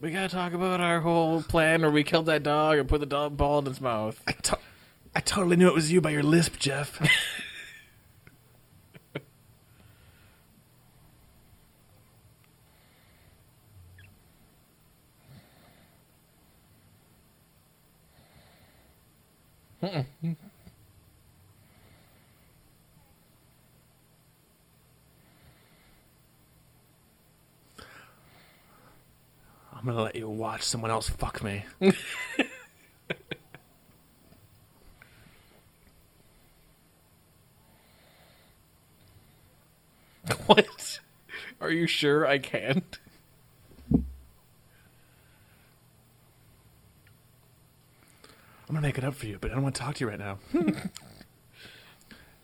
[0.00, 3.06] We gotta talk about our whole plan where we killed that dog and put the
[3.06, 4.20] dog ball in its mouth.
[4.26, 4.58] I, to-
[5.14, 7.00] I totally knew it was you by your lisp, Jeff.
[19.82, 20.06] I'm
[29.84, 30.28] gonna let you
[30.62, 31.64] watch someone else fuck me.
[40.46, 41.00] What?
[41.60, 42.98] Are you sure I can't?
[43.92, 44.04] I'm
[48.68, 50.18] gonna make it up for you, but I don't want to talk to you right
[50.18, 50.38] now.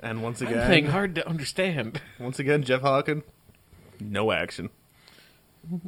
[0.01, 2.01] and once I'm again, playing hard to understand.
[2.19, 3.23] once again, Jeff Hawken,
[4.01, 4.71] no action.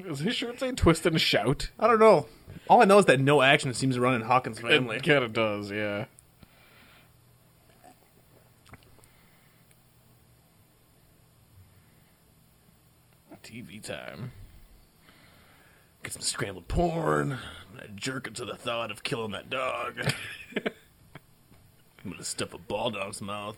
[0.07, 1.71] Is his shirt say twist and shout?
[1.79, 2.27] I don't know.
[2.69, 4.97] All I know is that no action seems to run in Hawkins' family.
[4.97, 6.07] It kind of does, yeah.
[13.43, 14.33] TV time.
[16.03, 17.33] Get some scrambled porn.
[17.33, 19.95] I'm gonna jerk into the thought of killing that dog.
[22.05, 23.57] I'm gonna stuff a ball dog's mouth.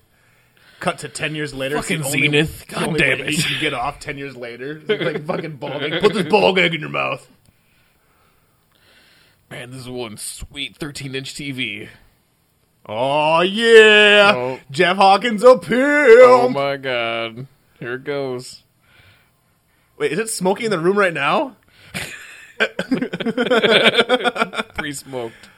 [0.82, 1.76] Cut to ten years later.
[1.76, 2.64] it's the Fucking only- Zenith.
[2.66, 3.28] God only damn it.
[3.30, 4.82] He can get off ten years later.
[4.88, 6.00] It's like fucking ball gag.
[6.02, 7.24] Put this ball gag in your mouth.
[9.48, 11.86] Man, this is one sweet 13 inch TV.
[12.84, 14.58] Oh yeah, Oh.
[14.72, 15.72] Jeff Hawkins a pimp.
[15.78, 17.46] Oh my god.
[17.78, 18.64] Here it goes.
[19.98, 21.54] Wait, is it smoking in the room right now?
[24.74, 25.48] Pre smoked.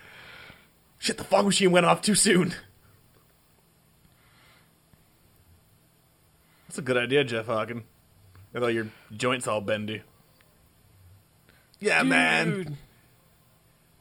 [0.99, 2.55] Shit, the fog machine went off too soon.
[6.75, 7.85] That's a good idea, Jeff Hawken.
[8.53, 10.03] With all your joints all bendy.
[11.79, 12.79] Yeah, man.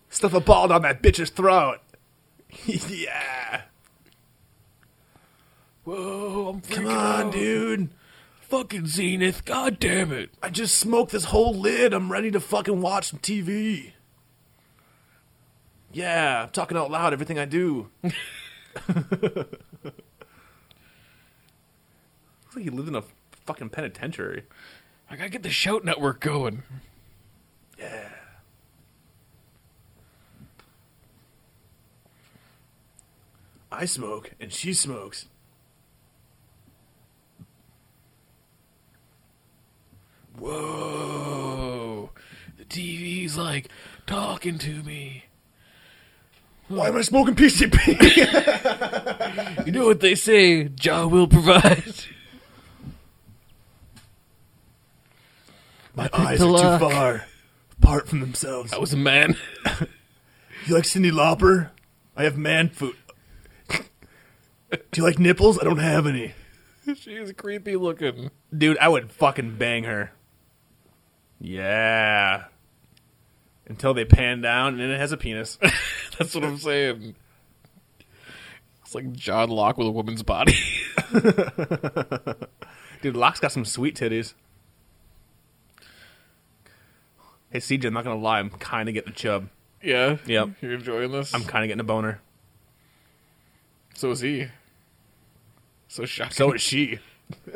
[0.09, 1.81] Stuff a ball down that bitch's throat.
[2.65, 3.61] yeah.
[5.83, 7.31] Whoa, I'm Come on, out.
[7.33, 7.89] dude.
[8.41, 9.45] Fucking Zenith.
[9.45, 10.31] God damn it.
[10.41, 11.93] I just smoked this whole lid.
[11.93, 13.91] I'm ready to fucking watch some TV.
[15.91, 17.91] Yeah, I'm talking out loud everything I do.
[22.53, 23.03] Looks like he lived in a
[23.47, 24.43] fucking penitentiary.
[25.09, 26.61] I gotta get the Shout Network going.
[27.79, 28.09] Yeah.
[33.71, 35.25] I smoke and she smokes.
[40.37, 42.11] Whoa.
[42.59, 43.69] The TV's like
[44.05, 45.23] talking to me.
[46.67, 47.79] Why am I smoking PCP?
[49.65, 50.65] You know what they say?
[50.65, 51.83] Jah will provide.
[55.95, 56.79] My eyes a are lock.
[56.81, 57.25] too far
[57.77, 58.73] apart from themselves.
[58.73, 59.35] I was a man.
[60.65, 61.71] You like Cyndi Lauper?
[62.15, 62.95] I have man food.
[63.69, 63.81] Do
[64.95, 65.59] you like nipples?
[65.59, 66.33] I don't have any.
[66.95, 68.31] She's creepy looking.
[68.57, 70.13] Dude, I would fucking bang her.
[71.41, 72.45] Yeah.
[73.67, 75.57] Until they pan down and then it has a penis.
[76.17, 77.15] That's what I'm saying.
[78.85, 80.55] It's like John Locke with a woman's body.
[83.01, 84.33] Dude, Locke's got some sweet titties.
[87.53, 88.39] Hey, CJ, I'm not gonna lie.
[88.39, 89.47] I'm kind of getting a chub.
[89.81, 90.17] Yeah.
[90.25, 90.49] Yep.
[90.61, 91.33] You're enjoying this.
[91.35, 92.19] I'm kind of getting a boner.
[93.93, 94.47] So is he.
[95.87, 96.33] So shocking.
[96.33, 96.97] So is she.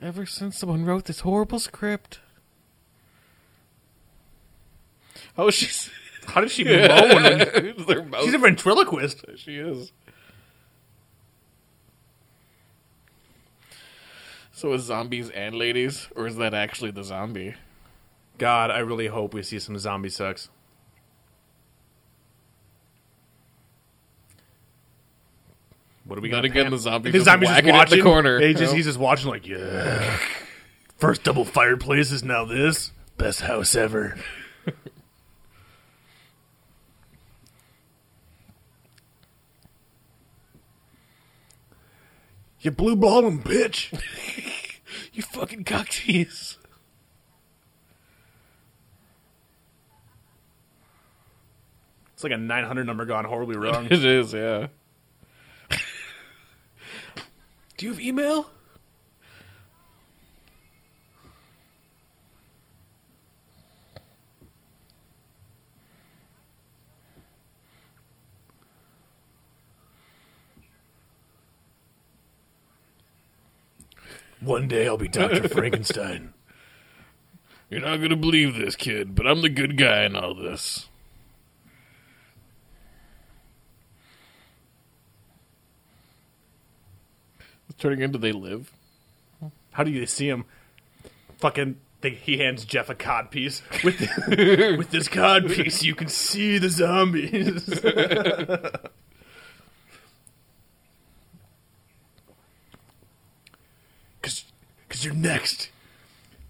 [0.00, 2.20] Ever since someone wrote this horrible script.
[5.36, 5.90] Oh, she's.
[6.26, 7.22] How did she moan?
[7.86, 9.24] when- She's a ventriloquist.
[9.36, 9.92] She is.
[14.58, 17.54] So is zombies and ladies, or is that actually the zombie?
[18.38, 20.48] God, I really hope we see some zombie sex.
[26.02, 28.40] What are we gonna again, pan- the zombie The zombie's just watching the corner.
[28.40, 30.18] He just, he's just watching, like, yeah.
[30.96, 32.90] First double fireplace is now this.
[33.16, 34.18] Best house ever.
[42.60, 43.92] You blue ball him, bitch.
[45.12, 46.58] you fucking cock tease.
[52.14, 53.86] It's like a 900 number gone horribly wrong.
[53.90, 54.66] It is, yeah.
[57.76, 58.50] Do you have email?
[74.40, 75.48] One day I'll be Dr.
[75.48, 76.32] Frankenstein.
[77.70, 80.88] You're not gonna believe this, kid, but I'm the good guy in all this.
[87.68, 88.72] It's turning into They Live.
[89.72, 90.44] How do you see him?
[91.38, 93.62] Fucking, they, he hands Jeff a cod piece.
[93.84, 97.80] With, with this cod piece, you can see the zombies.
[104.98, 105.70] cause you're next.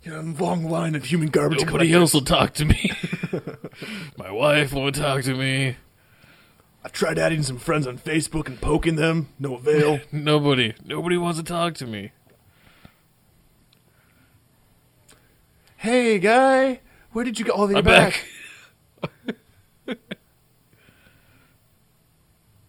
[0.03, 2.01] You're on a long line of human garbage Nobody collectors.
[2.01, 2.91] else will talk to me.
[4.17, 5.77] My wife won't talk to me.
[6.83, 9.29] I've tried adding some friends on Facebook and poking them.
[9.39, 10.01] No avail.
[10.13, 10.73] Nobody.
[10.85, 12.13] Nobody wants to talk to me.
[15.77, 16.81] hey, guy.
[17.13, 17.53] Where did you go?
[17.55, 18.25] Oh, you're I'm back.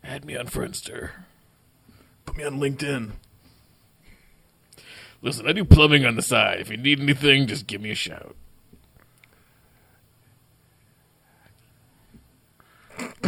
[0.03, 1.11] Add me on Friendster.
[2.25, 3.11] Put me on LinkedIn.
[5.21, 6.61] Listen, I do plumbing on the side.
[6.61, 8.35] If you need anything, just give me a shout.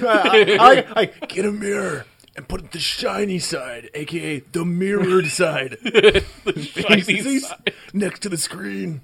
[0.00, 5.76] I, I, get a mirror and put it the shiny side, aka the mirrored side,
[5.82, 7.74] Shiny He's side.
[7.92, 9.02] next to the screen.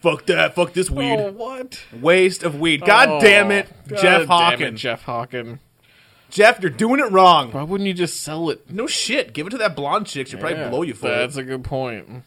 [0.00, 0.54] Fuck that.
[0.54, 1.16] Fuck this weed.
[1.18, 1.80] Oh, what?
[2.00, 2.84] Waste of weed.
[2.84, 4.80] God oh, damn it, God Jeff damn Hawkins.
[4.80, 5.58] Jeff Hawkins.
[6.32, 7.52] Jeff, you're doing it wrong.
[7.52, 8.70] Why wouldn't you just sell it?
[8.70, 9.34] No shit.
[9.34, 10.28] Give it to that blonde chick.
[10.28, 11.10] She'll probably Yeah, blow you for it.
[11.10, 11.40] That's it.
[11.42, 12.24] a good point.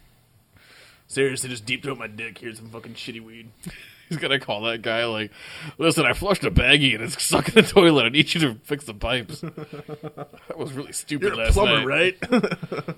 [1.08, 2.38] Seriously, just deep throat my dick.
[2.38, 3.50] Here's some fucking shitty weed.
[4.10, 5.32] He's gonna call that guy like,
[5.80, 8.04] "Listen, I flushed a baggie and it's stuck in the toilet.
[8.06, 11.90] I need you to fix the pipes." that was really stupid You're a last plumber,
[11.90, 12.18] night.
[12.30, 12.96] right?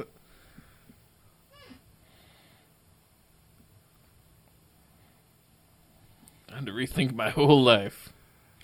[6.48, 8.12] Time to rethink my whole life.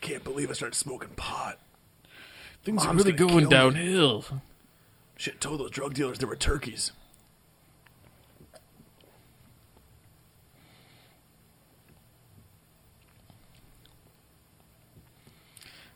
[0.01, 1.59] Can't believe I started smoking pot.
[2.63, 3.75] Things are really gonna going kill me.
[3.79, 4.25] downhill.
[5.17, 6.91] Shit, told those drug dealers there were turkeys.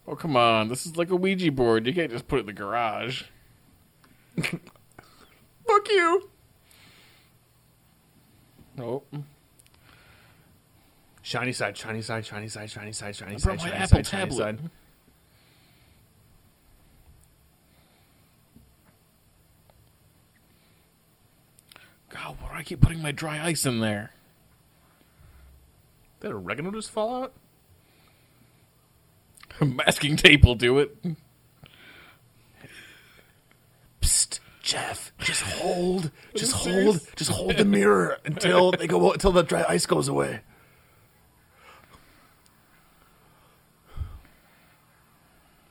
[0.08, 1.86] Oh come on, this is like a Ouija board.
[1.86, 3.24] You can't just put it in the garage.
[4.42, 6.30] Fuck you.
[8.78, 9.14] Nope.
[11.22, 13.88] Shiny side, shiny side, shiny side, shiny side, shiny I side, brought my shiny Apple
[13.98, 14.38] side, shiny tablet.
[14.60, 14.70] side.
[22.18, 24.12] God, why do I keep putting my dry ice in there?
[26.20, 27.34] Did oregano just fall out?
[29.62, 30.98] Masking tape will do it.
[34.02, 39.44] Psst, Jeff, just hold, just hold, just hold the mirror until they go until the
[39.44, 40.42] dry ice goes away.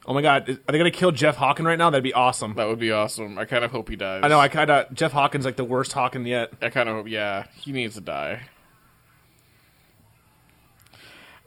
[0.08, 1.90] Oh my God, are they gonna kill Jeff Hawkins right now?
[1.90, 2.54] That'd be awesome.
[2.54, 3.38] That would be awesome.
[3.38, 4.20] I kind of hope he dies.
[4.22, 4.38] I know.
[4.38, 6.52] I kind of Jeff Hawkins like the worst Hawkins yet.
[6.62, 7.08] I kind of hope.
[7.08, 8.42] Yeah, he needs to die.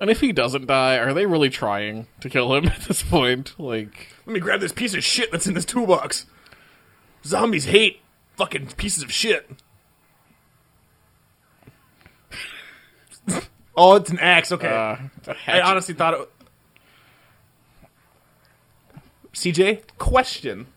[0.02, 3.53] And if he doesn't die, are they really trying to kill him at this point?
[3.60, 6.26] Like, Let me grab this piece of shit that's in this toolbox.
[7.26, 8.01] Zombies hate
[8.38, 9.49] fucking pieces of shit.
[13.76, 14.51] oh, it's an axe.
[14.53, 14.68] Okay.
[14.68, 16.30] uh, I honestly thought it.
[19.40, 20.68] CJ, question.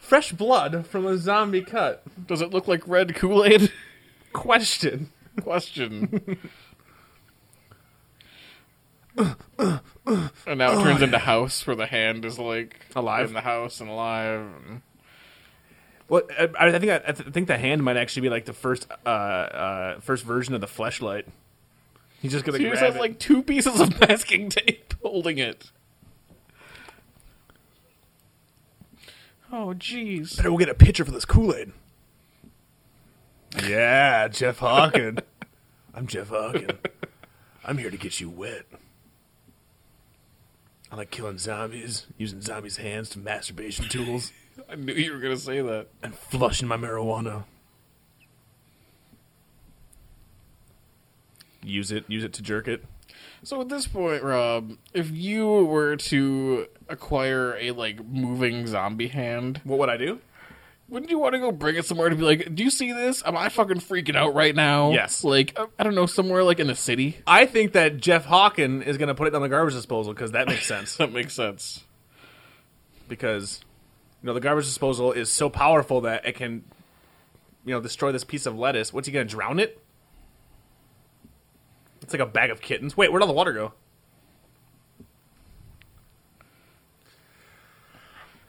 [0.00, 2.04] Fresh blood from a zombie cut.
[2.28, 3.72] Does it look like red Kool Aid?
[4.32, 5.10] Question.
[5.42, 6.38] Question.
[9.16, 13.26] and now it turns into house where the hand is like Alive?
[13.28, 14.46] in the house and alive.
[14.68, 14.82] And
[16.08, 18.86] Well, I, I think I, I think the hand might actually be like the first
[19.04, 21.24] uh, uh, first version of the fleshlight.
[22.22, 23.00] He's just gonna He just has it.
[23.00, 25.70] like two pieces of masking tape holding it.
[29.52, 30.36] Oh, jeez.
[30.36, 31.72] Better go get a pitcher for this Kool Aid.
[33.66, 35.20] Yeah, Jeff Hawken.
[35.94, 36.76] I'm Jeff Hawken.
[37.64, 38.66] I'm here to get you wet.
[40.90, 44.32] I like killing zombies, using zombies' hands to masturbation tools,
[44.70, 45.88] I knew you were gonna say that.
[46.02, 47.44] and flushing my marijuana.
[51.62, 52.84] Use it, use it to jerk it.
[53.42, 59.60] So at this point, Rob, if you were to acquire a like moving zombie hand,
[59.64, 60.20] What would I do?
[60.88, 63.20] wouldn't you want to go bring it somewhere to be like, "Do you see this?
[63.26, 65.24] Am I fucking freaking out right now?" Yes.
[65.24, 67.18] Like uh, I don't know, somewhere like in the city.
[67.26, 70.30] I think that Jeff Hawken is going to put it on the garbage disposal because
[70.32, 70.96] that makes sense.
[70.98, 71.82] That makes sense.
[73.08, 73.60] because
[74.22, 76.64] you know the garbage disposal is so powerful that it can
[77.64, 78.92] you know destroy this piece of lettuce.
[78.92, 79.82] What's he gonna drown it?
[82.06, 82.96] It's like a bag of kittens.
[82.96, 83.72] Wait, where'd all the water go?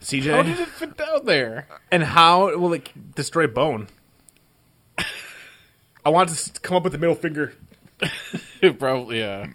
[0.00, 1.66] CJ, How did it fit down there?
[1.90, 3.88] and how will it destroy bone?
[6.06, 7.52] I want to come up with the middle finger.
[8.78, 9.48] Probably, yeah.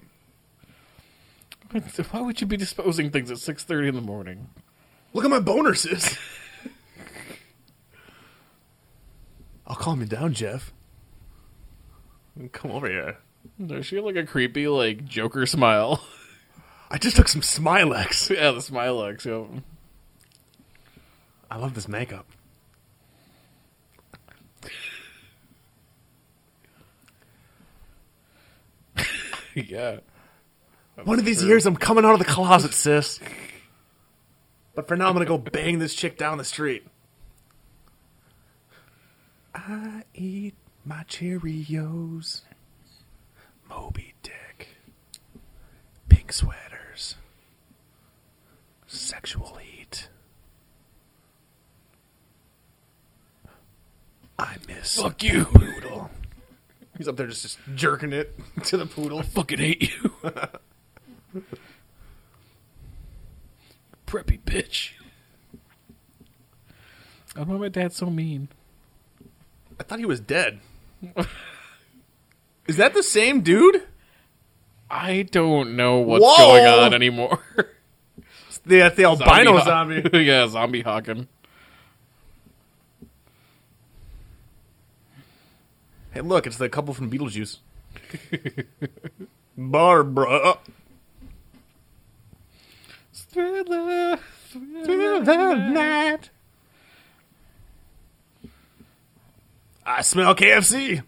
[2.11, 4.49] Why would you be disposing things at six thirty in the morning?
[5.13, 6.17] Look at my boner, sis.
[9.65, 10.73] I'll calm you down, Jeff.
[12.51, 13.17] Come over here.
[13.65, 16.03] Does she have like a creepy like Joker smile?
[16.91, 18.29] I just took some Smilex.
[18.35, 19.25] yeah, the Smilex.
[19.25, 19.61] Yeah.
[21.49, 22.25] I love this makeup.
[29.55, 29.97] yeah.
[31.03, 33.19] One of these years, I'm coming out of the closet, sis.
[34.75, 36.85] But for now, I'm gonna go bang this chick down the street.
[39.53, 42.41] I eat my Cheerios.
[43.75, 44.67] Moby Dick.
[46.09, 47.15] Pink sweaters.
[48.87, 50.09] Sexual heat.
[54.37, 55.45] I miss Fuck you.
[55.45, 56.09] poodle.
[56.97, 59.19] He's up there just, just jerking it to the poodle.
[59.19, 60.11] I fucking hate you.
[64.05, 64.91] Preppy bitch.
[67.35, 68.49] I don't know why my dad's so mean.
[69.79, 70.59] I thought he was dead.
[72.67, 73.83] Is that the same dude?
[74.89, 76.37] I don't know what's Whoa!
[76.37, 77.39] going on anymore.
[78.65, 80.09] The the albino Ho- zombie.
[80.23, 81.27] yeah, zombie hawking.
[86.11, 87.57] Hey, look, it's the couple from Beetlejuice.
[89.57, 90.59] Barbara.
[93.13, 94.19] Thriller,
[94.53, 96.29] night.
[99.85, 101.03] I smell KFC.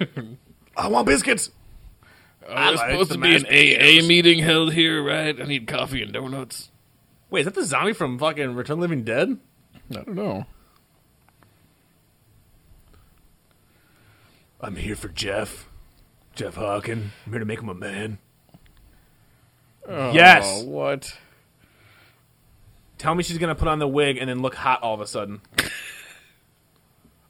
[0.78, 1.50] I want biscuits.
[2.48, 4.08] Oh, I there's like supposed the to be an mashed AA potatoes.
[4.08, 5.38] meeting held here, right?
[5.38, 6.70] I need coffee and donuts.
[7.30, 9.36] Wait, is that the zombie from fucking Return of the Living Dead?
[9.90, 10.46] I don't know.
[14.60, 15.68] I'm here for Jeff.
[16.34, 17.08] Jeff Hawken.
[17.26, 18.18] I'm here to make him a man.
[19.86, 20.62] Oh, Yes.
[20.62, 21.18] What?
[22.98, 25.06] Tell me she's gonna put on the wig and then look hot all of a
[25.06, 25.40] sudden.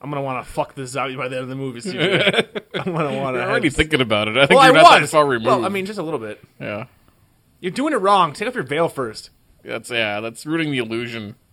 [0.01, 1.81] I'm gonna want to fuck this zombie by the end of the movie.
[1.81, 2.63] CJ.
[2.75, 3.41] I'm gonna want to.
[3.41, 4.37] You're already thinking about it.
[4.37, 5.11] I think Well, you're I not was.
[5.11, 5.47] that far removed.
[5.47, 6.41] Well, I mean, just a little bit.
[6.61, 6.87] yeah.
[7.61, 8.33] You're doing it wrong.
[8.33, 9.31] Take off your veil first.
[9.65, 10.21] That's yeah.
[10.21, 11.35] That's ruining the illusion.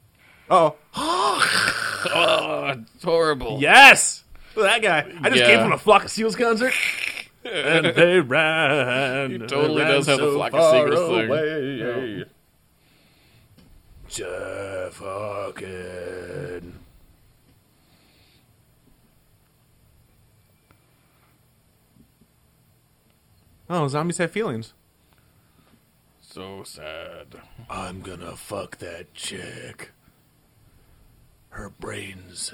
[0.48, 3.58] Oh, Oh, it's horrible.
[3.60, 4.24] yes.
[4.56, 5.12] Look at that guy.
[5.24, 5.48] I just Yeah.
[5.48, 6.72] came from a Flock of Seals concert.
[7.44, 9.32] and they ran.
[9.32, 11.30] He totally ran does have the so Flock of far Seagulls thing.
[11.30, 12.26] away.
[14.08, 16.74] Jeff Hawken.
[23.70, 24.74] Oh, zombies have feelings.
[26.22, 27.28] So sad.
[27.70, 29.92] I'm gonna fuck that chick.
[31.50, 32.54] Her brains.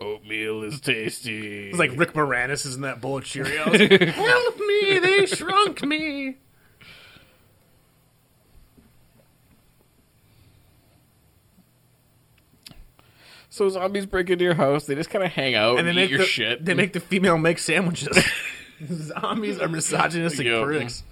[0.00, 1.68] Oatmeal is tasty.
[1.68, 4.08] It's like Rick Moranis is in that bowl of Cheerios.
[4.12, 6.38] Help me, they shrunk me.
[13.54, 14.86] so zombies break into your house.
[14.86, 16.64] They just kind of hang out and, And they eat make your the, shit.
[16.64, 18.18] They make the female make sandwiches.
[18.86, 20.64] Zombies are misogynistic Yep.
[20.64, 21.02] pricks.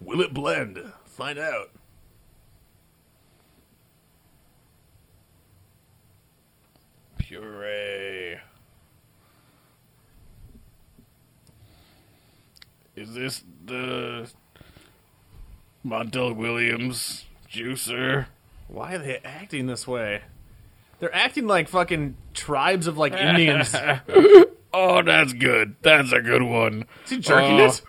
[0.00, 0.78] Will it blend?
[1.06, 1.70] Find out.
[7.18, 8.38] puree.
[12.94, 14.30] Is this the
[15.84, 18.26] Montel Williams juicer?
[18.68, 20.22] Why are they acting this way?
[21.02, 23.74] They're acting like fucking tribes of like Indians.
[24.74, 25.76] Oh, that's good.
[25.82, 26.86] That's a good one.
[27.04, 27.66] Is he jerking Oh.
[27.66, 27.82] it?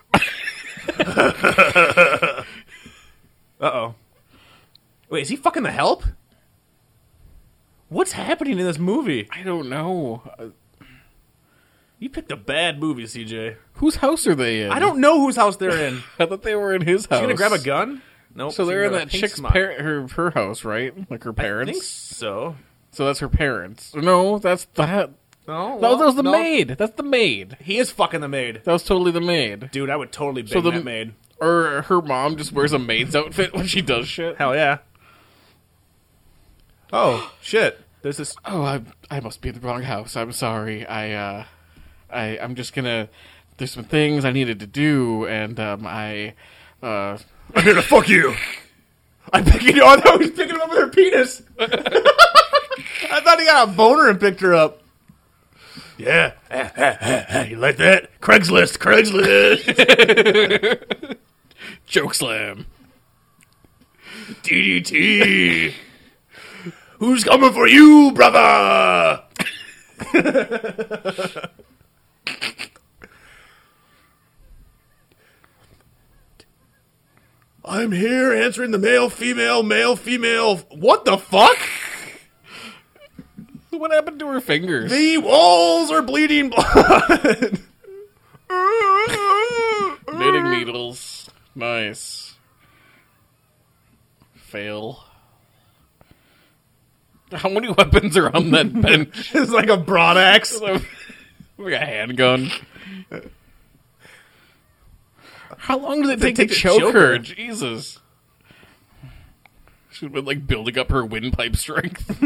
[1.08, 2.42] uh
[3.60, 3.94] oh.
[5.08, 6.04] Wait, is he fucking the help?
[7.88, 9.28] What's happening in this movie?
[9.30, 10.22] I don't know.
[10.38, 10.46] Uh,
[11.98, 13.56] You picked a bad movie, CJ.
[13.74, 14.70] Whose house are they in?
[14.70, 16.02] I don't know whose house they're in.
[16.18, 17.18] I thought they were in his house.
[17.20, 18.02] She's gonna grab a gun?
[18.34, 18.52] Nope.
[18.52, 19.52] So she's they're in gonna grab that a pink chick's smock.
[19.52, 20.92] par- her her house, right?
[21.10, 21.72] Like her I parents.
[21.72, 22.56] think so.
[22.94, 23.94] So that's her parents.
[23.94, 25.10] No, that's that.
[25.46, 26.32] No, No, well, that was the no.
[26.32, 26.68] maid.
[26.78, 27.56] That's the maid.
[27.60, 28.62] He is fucking the maid.
[28.64, 29.70] That was totally the maid.
[29.72, 31.12] Dude, I would totally bang So the- that maid.
[31.40, 34.36] Or her mom just wears a maid's outfit when she does shit.
[34.38, 34.78] Hell yeah.
[36.92, 37.80] Oh, shit.
[38.02, 38.36] There's this.
[38.44, 40.16] Oh, I I must be in the wrong house.
[40.16, 40.86] I'm sorry.
[40.86, 41.44] I uh,
[42.10, 43.08] I I'm just gonna.
[43.56, 46.34] There's some things I needed to do, and um, I
[46.82, 47.18] uh,
[47.54, 48.34] I'm here to fuck you.
[49.32, 49.82] I'm picking you.
[49.84, 51.42] I was picking him up with her penis.
[53.10, 54.82] I thought he got a boner and picked her up.
[55.96, 56.32] Yeah.
[57.48, 58.20] you like that?
[58.20, 58.78] Craigslist.
[58.78, 59.66] Craigslist.
[61.86, 62.66] joke slam.
[64.42, 65.74] DDT.
[66.98, 69.22] Who's coming for you, brother?
[77.66, 80.56] I'm here answering the male, female, male, female.
[80.70, 81.56] What the fuck?
[83.84, 84.90] What happened to her fingers?
[84.90, 87.58] The walls are bleeding blood.
[90.12, 91.28] Knitting needles.
[91.54, 92.34] Nice.
[94.34, 95.04] Fail.
[97.32, 99.34] How many weapons are on that bench?
[99.34, 100.60] it's like a broad axe.
[100.60, 100.82] like
[101.58, 102.50] a handgun.
[105.58, 107.12] How long did it take, take to choke, choke her?
[107.12, 107.18] her?
[107.18, 107.98] Jesus.
[109.90, 112.22] She's been like building up her windpipe strength.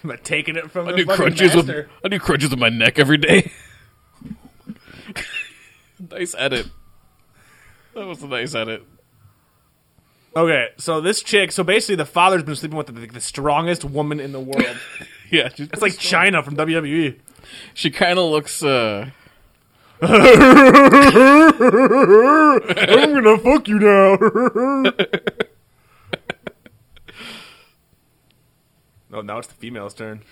[0.04, 1.70] I'm taking it from I the do crunches with.
[2.04, 3.50] I do crunches with my neck every day.
[6.10, 6.66] nice edit.
[7.94, 8.82] That was a nice edit.
[10.36, 14.20] Okay, so this chick, so basically the father's been sleeping with the, the strongest woman
[14.20, 14.76] in the world.
[15.32, 16.56] Yeah, she's It's like Chyna from.
[16.56, 17.16] WWE.
[17.72, 18.64] she kind of looks.
[18.64, 19.10] uh
[20.02, 20.08] I'm
[23.14, 24.16] gonna fuck you now.
[29.12, 30.22] Oh, now it's the female's turn.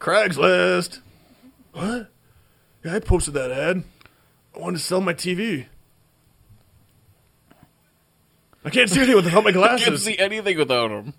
[0.00, 1.00] Craigslist.
[1.72, 2.10] What?
[2.84, 3.84] Yeah, I posted that ad.
[4.54, 5.66] I wanted to sell my TV.
[8.64, 9.82] I can't see anything without my glasses.
[9.86, 11.14] I can't see anything without them.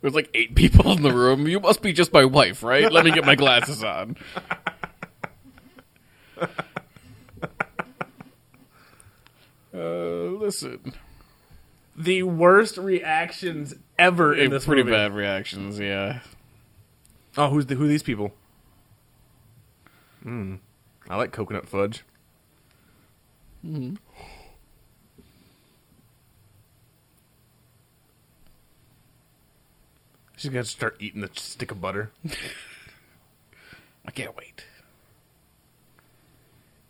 [0.00, 1.46] There's like eight people in the room.
[1.46, 2.90] You must be just my wife, right?
[2.90, 4.16] Let me get my glasses on.
[9.74, 10.92] Uh, listen,
[11.96, 14.96] The worst reactions ever in this pretty movie.
[14.96, 15.78] bad reactions.
[15.78, 16.20] Yeah,
[17.36, 18.32] Oh, who's the, who are these people?
[20.22, 20.56] Hmm.
[21.08, 22.04] I like coconut fudge.
[30.36, 32.10] She's gonna start eating the stick of butter.
[34.06, 34.64] I can't wait.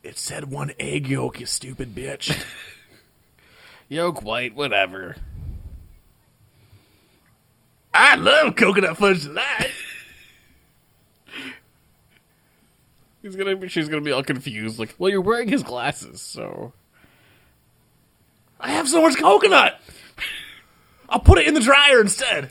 [0.03, 2.43] It said one egg yolk, you stupid bitch.
[3.89, 5.17] Yolk white, whatever.
[7.95, 9.71] I love coconut fudge delight.
[13.23, 13.69] He's gonna be.
[13.69, 14.79] She's gonna be all confused.
[14.79, 16.73] Like, well, you're wearing his glasses, so
[18.59, 19.81] I have so much coconut.
[21.09, 22.49] I'll put it in the dryer instead.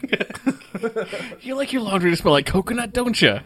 [1.41, 3.39] you like your laundry to smell like coconut, don't you?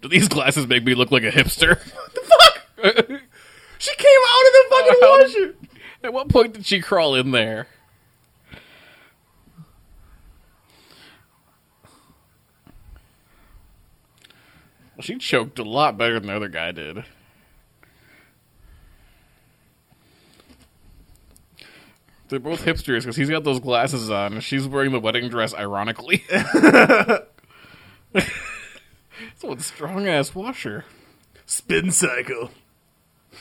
[0.00, 1.78] Do these glasses make me look like a hipster?
[1.94, 2.58] What the fuck?
[3.78, 5.54] she came out of the fucking washer.
[6.02, 7.66] At what point did she crawl in there?
[15.00, 17.04] She choked a lot better than the other guy did.
[22.28, 25.54] They're both hipsters because he's got those glasses on and she's wearing the wedding dress
[25.54, 26.24] ironically.
[28.12, 30.84] it's strong ass washer.
[31.46, 32.50] Spin cycle.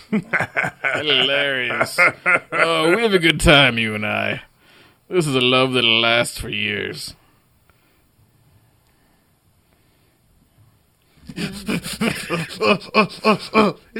[0.10, 2.00] Hilarious.
[2.52, 4.42] oh, we have a good time, you and I.
[5.10, 7.14] This is a love that'll last for years.
[11.38, 11.64] He's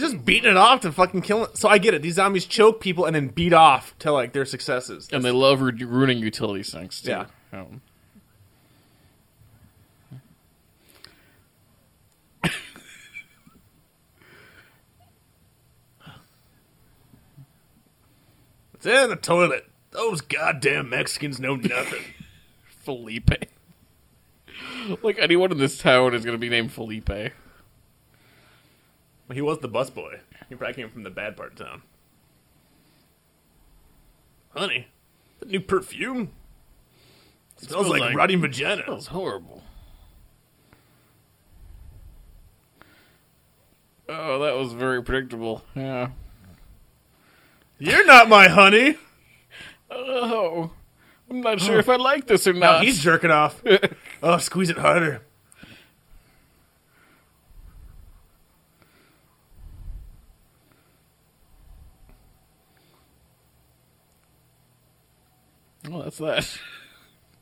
[0.04, 1.58] just beating it off to fucking kill it.
[1.58, 2.02] So I get it.
[2.02, 5.08] These zombies choke people and then beat off to like their successes.
[5.12, 7.12] And they love ru- ruining utility sinks, too.
[7.12, 7.26] Yeah.
[7.54, 7.82] Um,
[18.78, 19.66] It's in the toilet.
[19.92, 22.04] Those goddamn Mexicans know nothing.
[22.84, 23.32] Felipe.
[25.02, 27.10] like anyone in this town is gonna be named Felipe.
[29.34, 30.20] he was the busboy.
[30.48, 31.82] He probably came from the bad part of town.
[34.56, 34.88] Honey,
[35.40, 36.30] that new perfume
[37.58, 38.84] smells, smells like, like- rotting vagina.
[38.86, 39.64] That was horrible.
[44.08, 45.64] Oh, that was very predictable.
[45.76, 46.12] Yeah.
[47.80, 48.98] You're not my honey.
[49.92, 50.72] Oh,
[51.30, 52.84] I'm not sure if I like this or No, not.
[52.84, 53.62] he's jerking off.
[54.24, 55.22] oh, squeeze it harder.
[65.90, 66.60] Oh, that's that.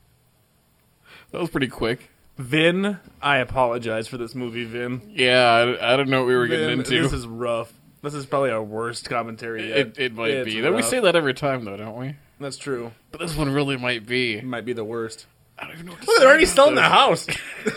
[1.32, 2.12] that was pretty quick.
[2.38, 5.02] Vin, I apologize for this movie, Vin.
[5.16, 7.02] Yeah, I, I don't know what we were getting Vin, into.
[7.02, 7.74] This is rough.
[8.06, 9.78] This is probably our worst commentary yet.
[9.78, 10.62] it, it might It's be.
[10.62, 12.14] We say that every time, though, don't we?
[12.39, 12.91] That's true.
[13.12, 14.36] But this one really might be.
[14.36, 15.26] It might be the worst.
[15.58, 17.26] I don't even know what to Look, they're already selling the house.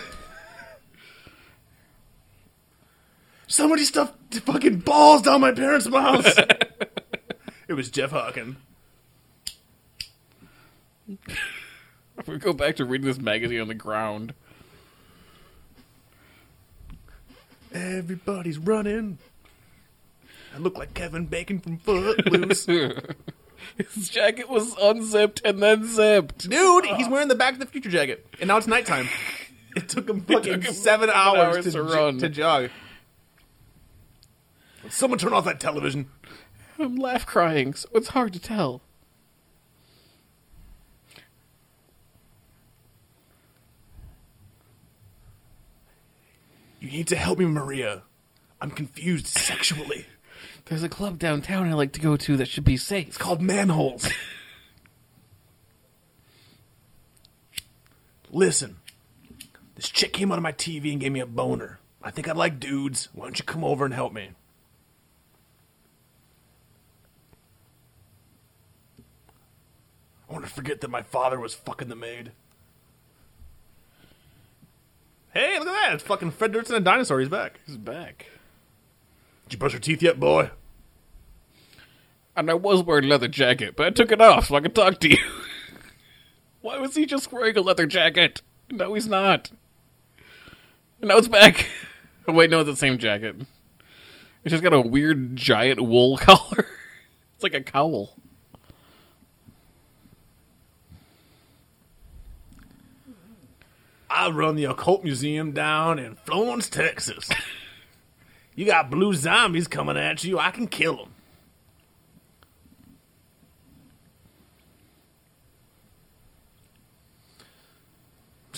[3.47, 6.37] Somebody stuffed fucking balls down my parents' mouths.
[7.67, 8.57] it was Jeff Hawken.
[12.27, 14.33] We go back to reading this magazine on the ground.
[17.73, 19.19] Everybody's running.
[20.53, 22.65] I look like Kevin Bacon from Footloose.
[23.77, 26.49] His jacket was unzipped and then zipped.
[26.49, 29.07] Dude, he's wearing the Back to the Future jacket, and now it's nighttime.
[29.75, 32.17] It took him fucking took him seven seven hours, hours to, to j- run.
[32.19, 32.69] to jog.
[34.89, 36.09] Someone turn off that television.
[36.79, 38.81] I'm laugh crying, so it's hard to tell.
[46.79, 48.03] You need to help me, Maria.
[48.61, 50.05] I'm confused sexually.
[50.69, 53.07] There's a club downtown I like to go to that should be safe.
[53.07, 54.07] It's called manholes.
[58.31, 58.77] Listen,
[59.73, 61.79] this chick came out of my TV and gave me a boner.
[62.03, 63.09] I think I'd like dudes.
[63.13, 64.29] Why don't you come over and help me?
[70.29, 72.31] I want to forget that my father was fucking the maid.
[75.33, 75.93] Hey, look at that!
[75.95, 77.19] It's fucking Fred Durst and a dinosaur.
[77.19, 77.59] He's back.
[77.65, 78.27] He's back.
[79.45, 80.51] Did you brush your teeth yet, boy?
[82.39, 84.73] And I was wearing a leather jacket, but I took it off so I could
[84.73, 85.17] talk to you.
[86.61, 88.41] Why was he just wearing a leather jacket?
[88.71, 89.51] No, he's not.
[91.01, 91.67] And now it's back.
[92.29, 93.35] Oh, wait, no, it's the same jacket.
[94.45, 96.65] It's just got a weird giant wool collar.
[97.35, 98.15] It's like a cowl.
[104.09, 107.29] I run the occult museum down in Florence, Texas.
[108.55, 110.39] you got blue zombies coming at you.
[110.39, 111.15] I can kill them.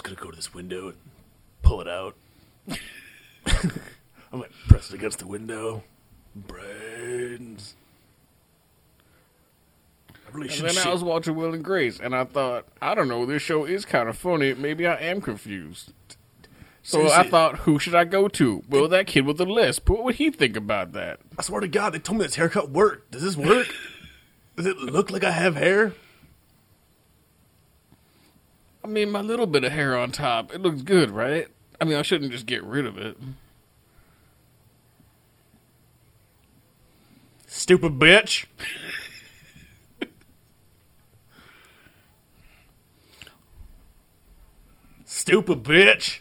[0.03, 0.97] Just gonna go to this window and
[1.61, 2.15] pull it out.
[4.33, 5.83] I'm press it against the window.
[6.35, 7.75] Brains.
[10.15, 12.95] I really And then I shit- was watching Will and Grace, and I thought, I
[12.95, 14.53] don't know, this show is kind of funny.
[14.53, 15.93] Maybe I am confused.
[16.83, 18.63] So I thought, who should I go to?
[18.67, 19.87] Will that kid with the lisp?
[19.87, 21.19] What would he think about that?
[21.37, 23.11] I swear to God, they told me this haircut worked.
[23.11, 23.67] Does this work?
[24.55, 25.93] Does it look like I have hair?
[28.83, 31.47] I mean, my little bit of hair on top, it looks good, right?
[31.79, 33.17] I mean, I shouldn't just get rid of it.
[37.47, 38.45] Stupid bitch.
[45.05, 46.19] Stupid bitch.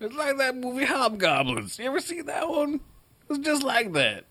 [0.00, 1.78] It's like that movie Hobgoblins.
[1.78, 2.80] You ever see that one?
[3.30, 4.24] It's just like that.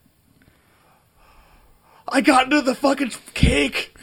[2.07, 3.93] I got into the fucking cake.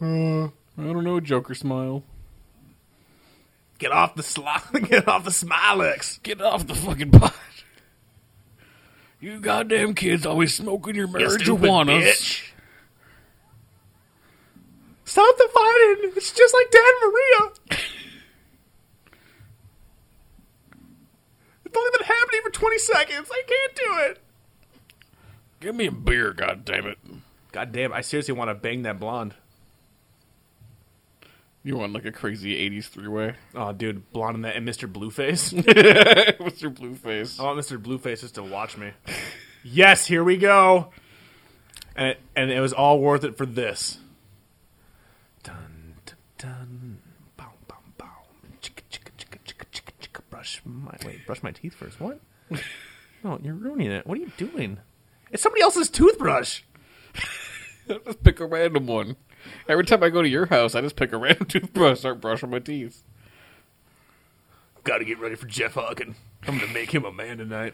[0.00, 2.02] Uh, I don't know, a Joker smile.
[3.78, 6.22] Get off the sli- Get off the Smilex.
[6.22, 7.34] Get off the fucking pot.
[9.20, 12.02] You goddamn kids always smoking your You stupid marijuana.
[12.02, 12.50] bitch.
[15.04, 16.12] Stop the fighting.
[16.16, 17.50] It's just like Dan Maria.
[21.63, 23.28] it's only been happening for 20 seconds.
[23.30, 24.20] I can't do it.
[25.60, 26.96] Give me a beer, goddammit.
[27.52, 29.34] God damn, I seriously want to bang that blonde.
[31.62, 33.36] You want like a crazy 80s three way?
[33.54, 34.90] Oh, dude, blonde and that and Mr.
[34.92, 35.52] Blueface.
[36.40, 36.98] What's your blue?
[37.04, 37.82] I want Mr.
[37.82, 38.90] Blueface just to watch me.
[39.62, 40.90] yes, here we go.
[41.96, 43.98] And it, and it was all worth it for this.
[45.42, 45.94] Dun
[46.36, 46.98] dun.
[47.03, 47.03] Bow,
[50.44, 51.24] Brush my wait.
[51.24, 51.98] Brush my teeth first.
[51.98, 52.20] What?
[53.24, 54.06] no, you're ruining it.
[54.06, 54.76] What are you doing?
[55.30, 56.60] It's somebody else's toothbrush.
[57.88, 59.16] just pick a random one.
[59.70, 62.20] Every time I go to your house, I just pick a random toothbrush, and start
[62.20, 63.02] brushing my teeth.
[64.82, 66.14] Got to get ready for Jeff Hawken.
[66.46, 67.72] I'm gonna make him a man tonight.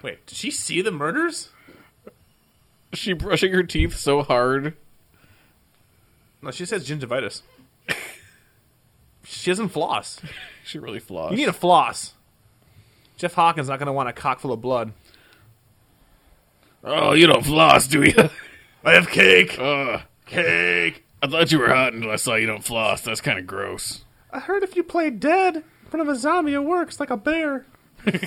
[0.00, 1.48] Wait, did she see the murders?
[2.92, 4.76] Is she brushing her teeth so hard?
[6.40, 7.42] No, she says gingivitis.
[9.30, 10.20] she doesn't floss.
[10.62, 11.32] She really floss.
[11.32, 12.12] You need a floss.
[13.16, 14.92] Jeff Hawkins not gonna want a cock full of blood.
[16.84, 18.14] oh, you don't floss, do you?
[18.84, 19.58] I have cake.
[19.58, 21.04] uh, Cake.
[21.22, 23.00] I thought you were hot until I saw you don't floss.
[23.02, 24.04] That's kind of gross.
[24.32, 27.16] I heard if you play dead in front of a zombie, it works like a
[27.16, 27.66] bear.
[28.06, 28.20] I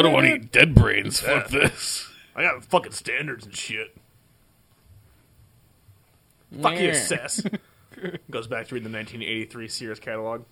[0.00, 1.20] don't want to eat dead brains.
[1.20, 2.08] Fuck this.
[2.34, 3.94] I got fucking standards and shit.
[6.60, 6.92] Fuck you, Yeah.
[6.94, 7.42] Sess.
[8.30, 10.44] Goes back to reading the 1983 Sears catalog.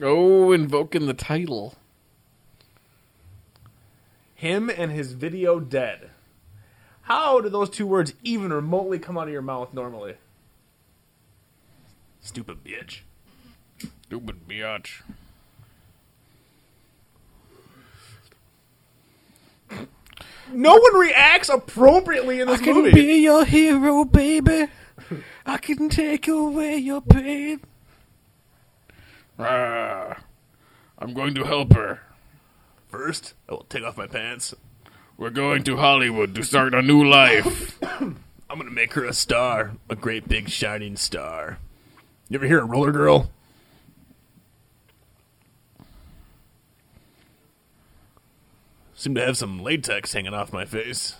[0.00, 1.74] Oh, invoking the title.
[4.34, 6.10] Him and his video dead.
[7.02, 10.14] How do those two words even remotely come out of your mouth normally?
[12.20, 13.00] Stupid bitch.
[14.06, 15.02] Stupid biatch.
[20.52, 22.92] No one reacts appropriately in this movie.
[22.92, 24.68] be your hero, baby.
[25.46, 27.60] I can take away your pain.
[29.38, 30.18] Ah,
[30.98, 32.00] I'm going to help her.
[32.88, 34.54] First, I will take off my pants.
[35.16, 37.78] We're going to Hollywood to start a new life.
[38.00, 38.16] I'm
[38.48, 41.58] gonna make her a star, a great big shining star.
[42.28, 43.30] You ever hear of Roller Girl?
[49.00, 51.16] Seem to have some latex hanging off my face.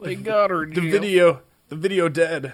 [0.00, 0.66] they got her.
[0.66, 2.52] The video, the video dead.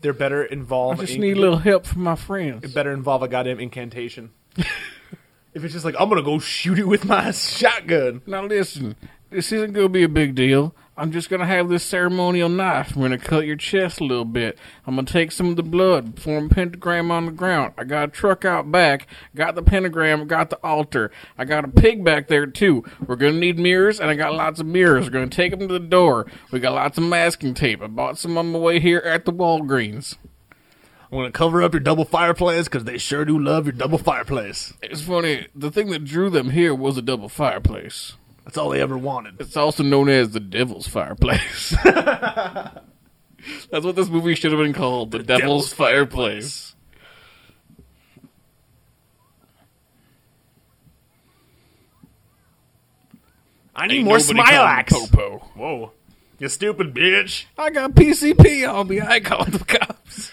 [0.00, 1.00] They're better involved.
[1.00, 2.64] I just in- need a little help from my friends.
[2.64, 4.30] It better involve a goddamn incantation.
[4.56, 8.22] if it's just like I'm gonna go shoot it with my shotgun.
[8.26, 8.96] Now listen,
[9.30, 10.74] this isn't gonna be a big deal.
[11.00, 12.94] I'm just gonna have this ceremonial knife.
[12.94, 14.58] I'm gonna cut your chest a little bit.
[14.86, 17.72] I'm gonna take some of the blood, form a pentagram on the ground.
[17.78, 21.10] I got a truck out back, got the pentagram, got the altar.
[21.38, 22.84] I got a pig back there too.
[23.06, 25.06] We're gonna need mirrors, and I got lots of mirrors.
[25.06, 26.26] We're gonna take them to the door.
[26.52, 27.80] We got lots of masking tape.
[27.80, 30.18] I bought some on my way here at the Walgreens.
[31.10, 34.74] I'm gonna cover up your double fireplace because they sure do love your double fireplace.
[34.82, 35.46] It's funny.
[35.54, 38.16] The thing that drew them here was a double fireplace.
[38.44, 39.40] That's all they ever wanted.
[39.40, 41.74] It's also known as the Devil's Fireplace.
[41.84, 46.74] That's what this movie should have been called, The, Devil's, Devil's Fireplace.
[53.74, 54.88] I need Ain't more Smilex.
[54.88, 55.38] Popo.
[55.54, 55.92] Whoa,
[56.38, 57.46] you stupid bitch!
[57.56, 59.00] I got PCP on me.
[59.00, 60.30] I called the cops.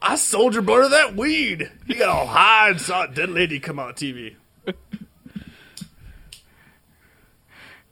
[0.00, 1.70] I sold your brother that weed.
[1.86, 4.34] He got all high and saw a dead lady come on TV.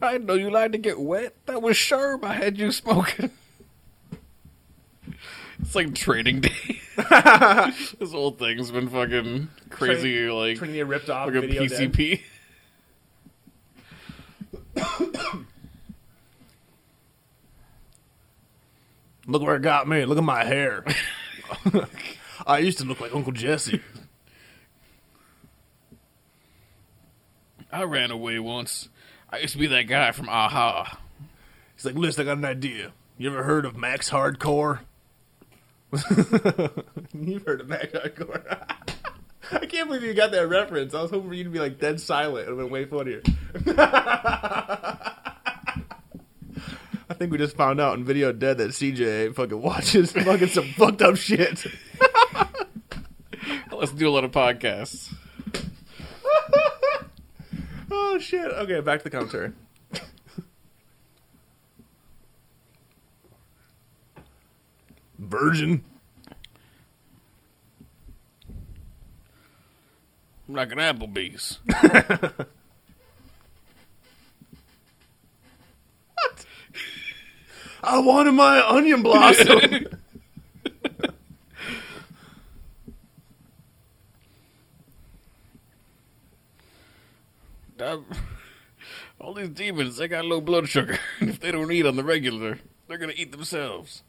[0.03, 1.35] I didn't know you like to get wet.
[1.47, 3.31] That was Sherb I had you smoking.
[5.63, 6.81] It's like trading day.
[6.97, 11.47] this whole thing's been fucking crazy, like, Trinity ripped off like a.
[11.47, 12.23] PCP.
[19.27, 20.05] Look where it got me.
[20.07, 20.85] Look at my hair.
[22.47, 23.81] I used to look like Uncle Jesse.
[27.71, 28.89] I ran away once.
[29.33, 30.99] I used to be that guy from a-ha.
[31.77, 32.93] He's like, listen, I got an idea.
[33.17, 34.81] You ever heard of Max Hardcore?
[37.13, 38.43] You've heard of Max Hardcore.
[39.53, 40.95] I can't believe you got that reference.
[40.95, 42.49] I was hoping for you to be like dead silent.
[42.49, 43.23] It would have been way funnier.
[47.09, 50.69] I think we just found out in Video Dead that CJ fucking watches fucking some
[50.73, 51.67] fucked up shit.
[53.73, 55.13] Let's do a lot of podcasts.
[57.91, 58.45] Oh shit.
[58.45, 59.53] Okay, back to the commentary.
[65.19, 65.85] Virgin.
[70.49, 71.59] Like an Applebee's.
[76.23, 76.45] What?
[77.83, 79.87] I wanted my onion blossom.
[89.21, 90.99] all these demons, they got low blood sugar.
[91.21, 92.59] if they don't eat on the regular,
[92.89, 94.03] they're gonna eat themselves.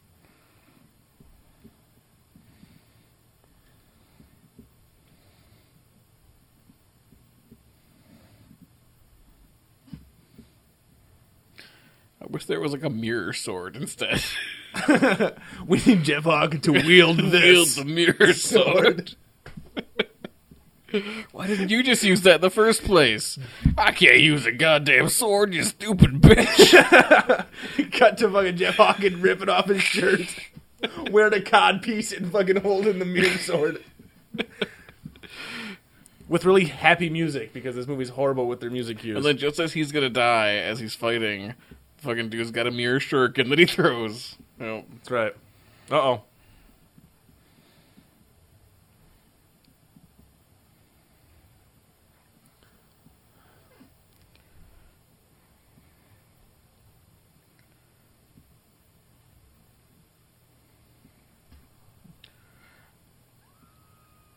[12.22, 14.24] I wish there was like a mirror sword instead.
[15.67, 19.15] We need Jeff Hawken to wield Wield this the mirror sword.
[21.31, 23.37] Why didn't you just use that in the first place?
[23.77, 27.45] I can't use a goddamn sword, you stupid bitch.
[27.97, 30.35] Cut to fucking Jeff Hawken ripping off his shirt,
[31.11, 33.83] wearing a cod piece and fucking holding the mirror sword.
[36.27, 39.17] With really happy music because this movie's horrible with their music cues.
[39.17, 41.55] and then just as he's gonna die, as he's fighting,
[41.97, 44.37] fucking dude's got a mirror shuriken that he throws.
[44.61, 45.33] Oh, That's right.
[45.91, 46.21] Uh oh.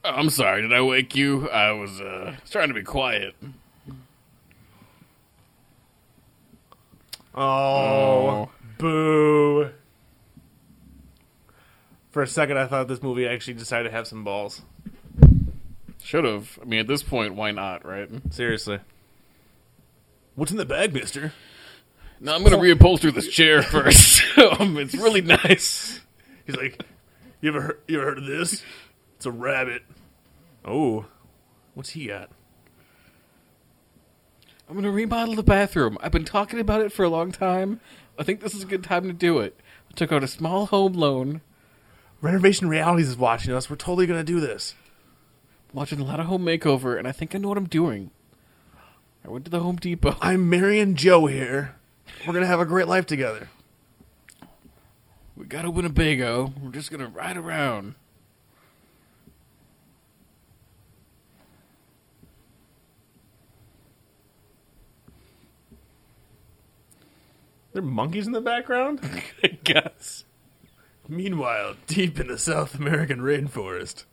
[0.04, 1.48] I'm sorry, did I wake you?
[1.50, 3.34] I was uh trying to be quiet.
[7.34, 8.50] Oh, Oh.
[8.78, 9.70] boo.
[12.12, 14.62] For a second, I thought this movie actually decided to have some balls.
[16.02, 16.58] Should have.
[16.62, 18.08] I mean, at this point, why not, right?
[18.30, 18.78] Seriously.
[20.36, 21.32] What's in the bag, mister?
[22.20, 24.22] Now I'm gonna reupholster this chair first.
[24.60, 26.00] um, it's really nice.
[26.46, 26.80] He's like,
[27.40, 28.62] you ever heard, you ever heard of this?
[29.24, 29.84] It's a rabbit.
[30.66, 31.06] Oh,
[31.72, 32.28] what's he got?
[34.68, 35.96] I'm gonna remodel the bathroom.
[36.02, 37.80] I've been talking about it for a long time.
[38.18, 39.58] I think this is a good time to do it.
[39.90, 41.40] I took out a small home loan,
[42.20, 43.70] Renovation Realities is watching us.
[43.70, 44.74] We're totally gonna do this.
[45.72, 48.10] watching a lot of home makeover, and I think I know what I'm doing.
[49.24, 50.18] I went to the Home Depot.
[50.20, 51.76] I'm marrying Joe here.
[52.26, 53.48] We're gonna have a great life together.
[55.34, 56.52] We got a Winnebago.
[56.62, 57.94] We're just gonna ride around.
[67.74, 69.00] There are monkeys in the background.
[69.42, 70.24] I guess.
[71.08, 74.04] Meanwhile, deep in the South American rainforest.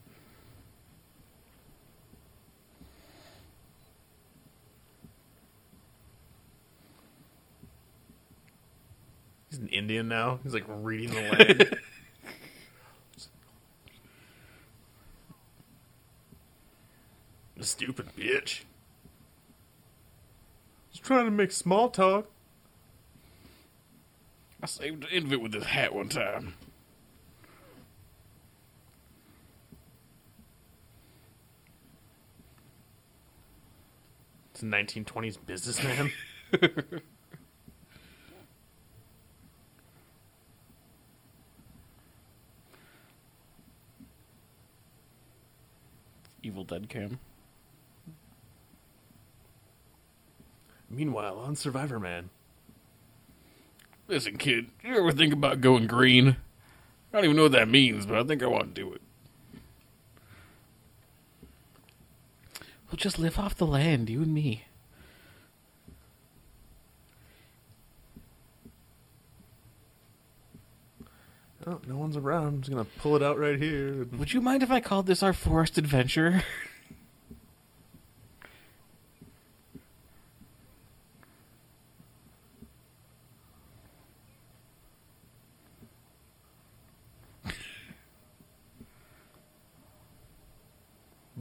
[9.51, 10.39] He's an Indian now.
[10.41, 11.77] He's like reading the land.
[17.59, 18.61] Stupid bitch.
[20.89, 22.27] He's trying to make small talk.
[24.63, 26.53] I saved an infant with this hat one time.
[34.51, 36.11] It's a 1920s businessman.
[46.43, 47.19] Evil Dead cam.
[50.87, 52.29] Meanwhile, on Survivor Man.
[54.11, 56.35] Listen, kid, you ever think about going green?
[57.13, 59.01] I don't even know what that means, but I think I want to do it.
[62.89, 64.65] We'll just live off the land, you and me.
[71.65, 72.47] Oh, no one's around.
[72.47, 74.05] I'm just gonna pull it out right here.
[74.17, 76.43] Would you mind if I called this our forest adventure?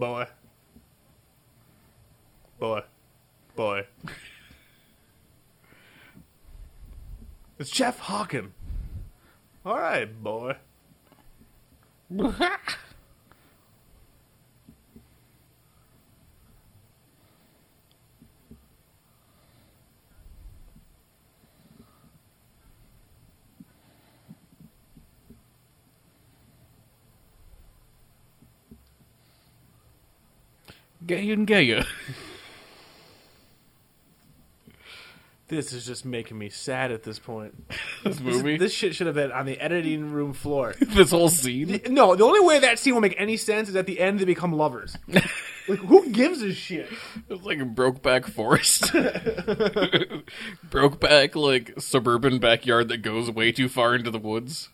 [0.01, 0.27] Boy.
[2.59, 2.81] Boy.
[3.55, 3.87] Boy.
[7.59, 8.53] it's Jeff Hawken.
[9.67, 10.57] All right, boy.
[31.07, 31.85] Gay and gayer.
[35.49, 37.55] This is just making me sad at this point.
[38.03, 38.57] This This, movie?
[38.57, 40.75] this shit should have been on the editing room floor.
[40.81, 41.83] this whole scene?
[41.91, 44.25] No, the only way that scene will make any sense is at the end they
[44.25, 44.97] become lovers.
[45.09, 46.89] like, who gives a shit?
[47.29, 48.85] It's like a Brokeback Forest.
[50.71, 54.71] Brokeback, like, suburban backyard that goes way too far into the woods.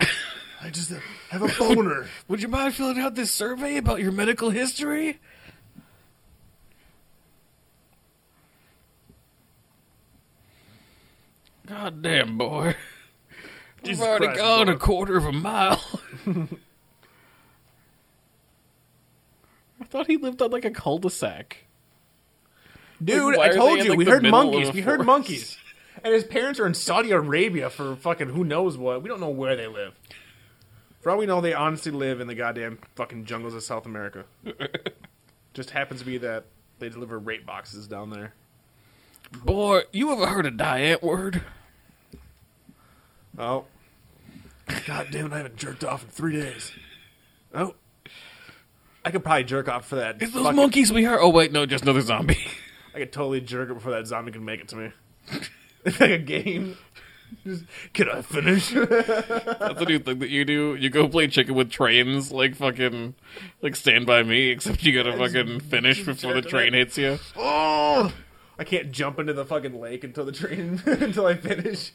[0.00, 0.92] I just
[1.30, 2.06] have a boner.
[2.28, 5.18] Would you mind filling out this survey about your medical history?
[11.66, 12.76] God damn, boy.
[13.82, 14.72] We've already Christ, gone boy.
[14.72, 15.82] a quarter of a mile.
[19.80, 21.64] I thought he lived on like a cul-de-sac.
[23.02, 24.68] Dude, why I are they told in, you like, we the heard middle of monkeys.
[24.68, 25.06] a We heard forest?
[25.06, 25.58] monkeys.
[26.02, 29.02] And his parents are in Saudi Arabia for fucking who knows what.
[29.02, 29.94] We don't know where they live.
[31.06, 34.24] For all we know, they honestly live in the goddamn fucking jungles of South America.
[35.54, 36.46] Just happens to be that
[36.80, 38.34] they deliver rape boxes down there.
[39.30, 41.42] Boy, you ever heard a diet word?
[43.38, 43.66] Oh.
[44.84, 46.72] God damn it, I haven't jerked off in three days.
[47.54, 47.76] Oh.
[49.04, 50.20] I could probably jerk off for that.
[50.20, 51.20] It's those fucking- monkeys we heard.
[51.22, 52.48] Oh wait, no, just another zombie.
[52.96, 54.90] I could totally jerk it before that zombie can make it to me.
[55.84, 56.76] it's like a game.
[57.44, 58.70] Just, can I finish?
[58.70, 60.74] That's a new thing that you do.
[60.74, 63.14] You go play chicken with trains, like fucking,
[63.62, 67.18] like Stand By Me, except you gotta fucking finish before the train hits you.
[67.36, 68.12] oh!
[68.58, 71.92] I can't jump into the fucking lake until the train until I finish.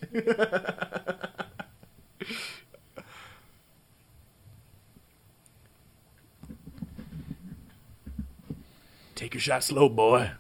[9.16, 10.32] Take your shot slow, boy.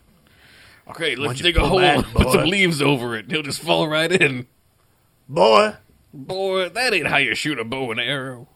[0.88, 3.30] Okay, let's dig a hole back, put some leaves over it.
[3.30, 4.48] He'll just fall right in.
[5.32, 5.76] Boy,
[6.14, 8.50] Boy, that ain't how you shoot a bow and arrow.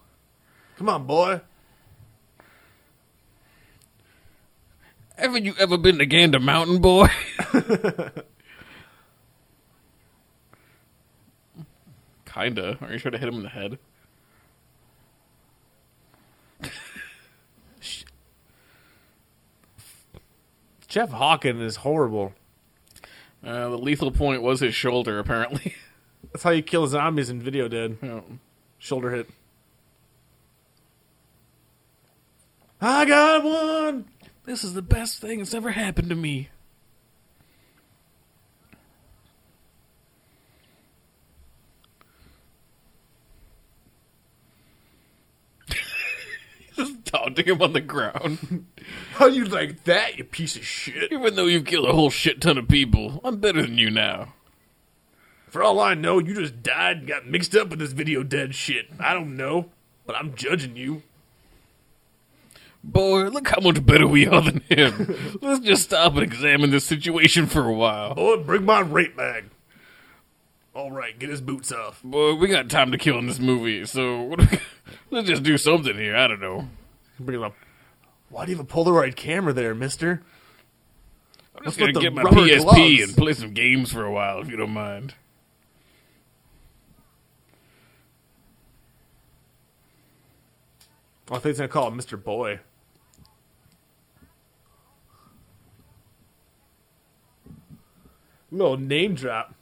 [0.77, 1.39] come on, boy.
[5.17, 7.07] Haven't you ever been to Gander Mountain, boy?
[12.25, 12.77] Kinda.
[12.81, 13.79] Are you sure to hit him in the head?
[20.89, 22.33] Jeff Hawken is horrible.
[23.41, 25.75] Uh, the lethal point was his shoulder, apparently.
[26.35, 27.97] That's how you kill zombies in Video Dead.
[28.03, 28.21] Oh.
[28.77, 29.29] Shoulder hit.
[32.81, 34.03] I got one.
[34.43, 36.49] This is the best thing that's ever happened to me.
[46.75, 48.65] Just taunting him on the ground.
[49.13, 51.13] How you like that, you piece of shit?
[51.13, 54.34] Even though you've killed a whole shit ton of people, I'm better than you now.
[55.55, 58.53] For all I know, you just died and got mixed up with this Video Dead
[58.53, 58.87] shit.
[58.99, 59.69] I don't know,
[60.05, 61.01] but I'm judging you.
[62.83, 65.39] Boy, look how much better we are than him.
[65.41, 68.15] Let's just stop and examine this situation for a while.
[68.15, 69.45] Boy, bring my rape bag.
[70.73, 72.03] All right, get his boots off.
[72.03, 74.59] Boy, we got time to kill in this movie, so what we,
[75.09, 76.17] let's just do something here.
[76.17, 76.67] I don't know.
[77.17, 77.55] Bring him up.
[78.27, 80.21] Why do you have a Polaroid camera there, mister?
[81.55, 83.01] I'm just What's gonna get my PSP gloves?
[83.03, 85.13] and play some games for a while, if you don't mind.
[91.29, 92.21] I think he's gonna call him Mr.
[92.21, 92.59] Boy.
[98.51, 99.53] Little name drop.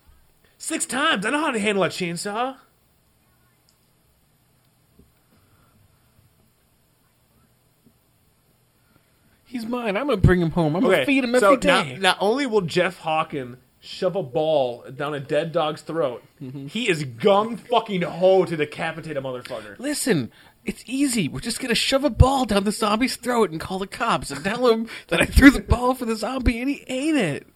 [0.57, 1.25] Six times.
[1.25, 2.57] I know how to handle a chainsaw.
[9.45, 9.97] He's mine.
[9.97, 10.75] I'm gonna bring him home.
[10.75, 11.93] I'm gonna feed him every so day.
[11.93, 16.67] Not, not only will Jeff Hawken shove a ball down a dead dog's throat, Mm-hmm.
[16.67, 19.77] he is gung fucking ho to decapitate a motherfucker.
[19.79, 20.31] Listen,
[20.65, 21.27] it's easy.
[21.27, 24.43] We're just gonna shove a ball down the zombie's throat and call the cops and
[24.43, 27.47] tell him that I threw the ball for the zombie and he ate it.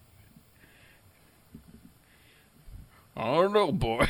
[3.16, 4.08] I don't know, boy.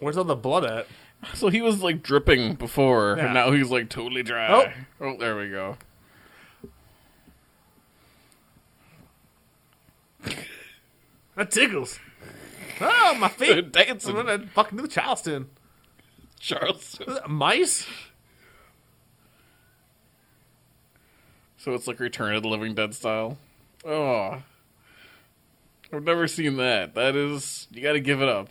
[0.00, 0.86] Where's all the blood at?
[1.34, 3.26] So he was like dripping before, Yeah.
[3.26, 4.48] and now he's like totally dry.
[4.50, 4.72] Oh.
[5.00, 5.76] oh there we go.
[11.36, 11.98] That tickles.
[12.80, 13.72] Oh, my feet.
[13.72, 14.16] Dancing.
[14.16, 15.48] I'm gonna fucking the Charleston.
[16.38, 17.00] Charles.
[17.28, 17.86] Mice?
[21.56, 23.38] So it's like Return of the Living Dead style.
[23.86, 24.42] Oh,
[25.92, 26.94] I've never seen that.
[26.94, 28.50] That is, you got to give it up.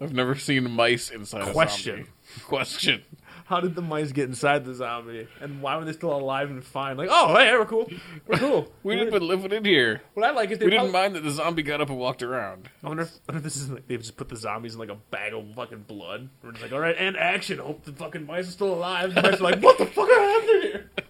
[0.00, 1.92] I've never seen mice inside Question.
[1.94, 2.10] a zombie.
[2.44, 3.02] Question.
[3.50, 5.26] How did the mice get inside the zombie?
[5.40, 6.96] And why were they still alive and fine?
[6.96, 7.90] Like, oh, hey, we're cool.
[8.28, 8.72] We're cool.
[8.84, 10.02] We didn't been living in here.
[10.14, 11.98] What I like is they We didn't probably- mind that the zombie got up and
[11.98, 12.68] walked around.
[12.84, 14.78] I wonder, if, I wonder if this is like they've just put the zombies in
[14.78, 16.28] like a bag of fucking blood.
[16.44, 17.58] We're just like, all right, and action.
[17.58, 19.14] Hope the fucking mice are still alive.
[19.16, 20.90] The mice are like, what the fuck happened here?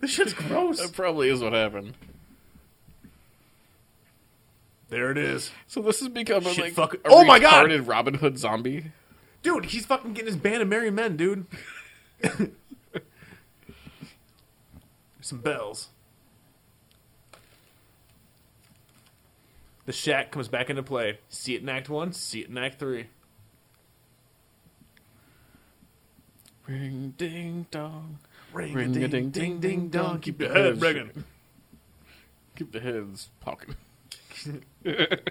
[0.00, 0.80] This shit's gross.
[0.80, 1.92] That probably is what happened.
[4.88, 7.66] There it is, So this has become a, Shit, like fuck- a Oh my God!
[7.68, 8.92] retarded Robin Hood zombie.
[9.42, 9.66] Dude.
[9.66, 11.46] He's fucking getting his band of merry men, dude.
[15.20, 15.88] Some bells.
[19.86, 21.18] The shack comes back into play.
[21.28, 22.12] See it in Act One.
[22.12, 23.06] See it in Act Three.
[26.66, 28.18] Ring ding dong.
[28.52, 30.20] Ring, a ding ding ding dong.
[30.20, 31.24] Keep the heads ringing.
[32.56, 33.70] Keep the heads pocket.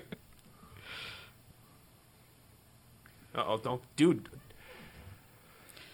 [3.28, 4.29] Uh oh, don't, dude.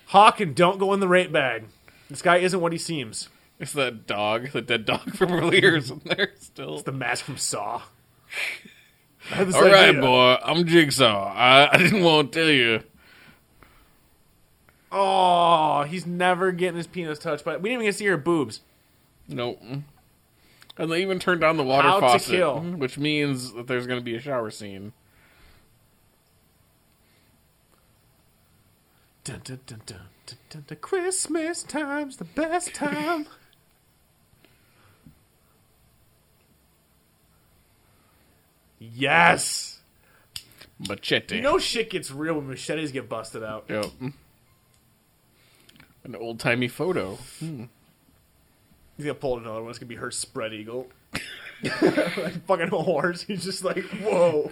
[0.08, 1.66] Hawk and don't go in the rape bag.
[2.10, 3.30] This guy isn't what he seems.
[3.60, 6.76] It's that dog, the dead dog from earlier, is in there still.
[6.76, 7.82] It's the mask from Saw.
[9.32, 10.02] I had this All right, idea.
[10.02, 10.38] boy.
[10.43, 11.34] I'm Jigsaw.
[11.34, 12.84] I, I didn't want to tell you.
[14.91, 17.43] Oh, he's never getting his penis touched.
[17.43, 18.62] But we didn't even get to see her boobs.
[19.28, 19.60] Nope.
[20.78, 22.60] And they even turned on the water How to faucet, Kill.
[22.62, 24.93] which means that there's going to be a shower scene.
[29.26, 30.78] Dun, dun, dun, dun, dun, dun, dun.
[30.82, 33.26] Christmas time's the best time.
[38.80, 39.80] yes.
[40.78, 41.38] Machete.
[41.38, 43.65] You know shit gets real when machetes get busted out.
[43.67, 43.86] Yep.
[46.03, 47.15] An old timey photo.
[47.39, 47.63] Hmm.
[48.95, 49.71] He's gonna pull another one.
[49.71, 50.88] It's gonna be her spread eagle.
[51.63, 53.23] like fucking horse.
[53.23, 54.51] He's just like, whoa.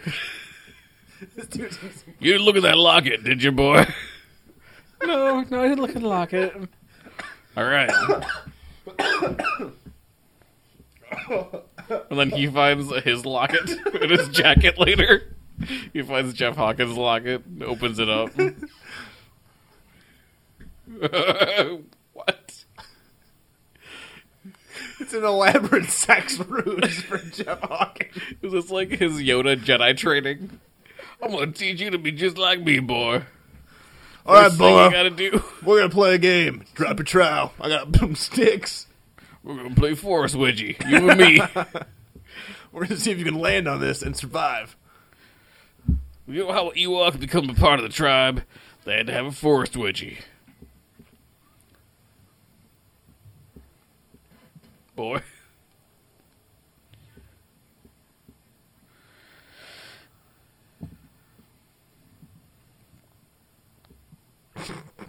[1.36, 1.78] this dude's
[2.19, 3.86] You didn't look at that locket, did you, boy?
[5.06, 6.54] No, no, I didn't look at the locket.
[7.58, 7.89] All right.
[12.10, 13.70] and then he finds his locket
[14.01, 15.36] in his jacket later.
[15.93, 18.32] He finds Jeff Hawkins' locket, and opens it up.
[22.14, 22.66] what?
[24.99, 28.16] It's an elaborate sex ruse for Jeff Hawkins.
[28.41, 30.60] Is this like his Yoda Jedi training?
[31.22, 33.24] I'm gonna teach you to be just like me, boy.
[34.26, 34.89] All right, boy.
[34.89, 35.43] gotta do.
[35.63, 36.63] We're gonna play a game.
[36.76, 37.53] Drop your trowel.
[37.59, 38.88] I got some sticks.
[39.43, 40.82] We're gonna play Forest Wedgie.
[40.89, 41.41] You and me.
[42.71, 44.78] We're gonna see if you can land on this and survive.
[46.26, 48.43] You know how Ewoks become a part of the tribe?
[48.86, 50.19] They had to have a forest wedgie.
[54.95, 55.21] Boy.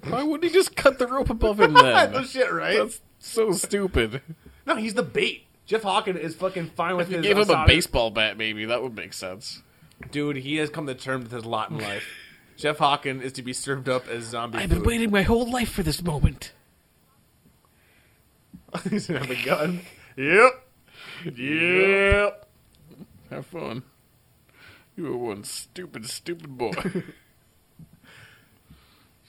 [0.09, 2.13] Why wouldn't he just cut the rope above him then?
[2.13, 2.79] no shit, right?
[2.79, 4.21] That's so stupid.
[4.67, 5.47] no, he's the bait.
[5.67, 7.27] Jeff Hawkins is fucking fine with If you his.
[7.27, 9.63] gave him a baseball bat, maybe that would make sense.
[10.11, 12.07] Dude, he has come to terms with his lot in life.
[12.57, 14.59] Jeff Hawkins is to be served up as zombie.
[14.59, 14.87] I've been food.
[14.87, 16.53] waiting my whole life for this moment.
[18.91, 19.81] he's gonna have a gun.
[20.17, 20.65] Yep.
[21.37, 22.47] Yep.
[23.31, 23.83] Have fun.
[24.97, 26.73] You are one stupid, stupid boy.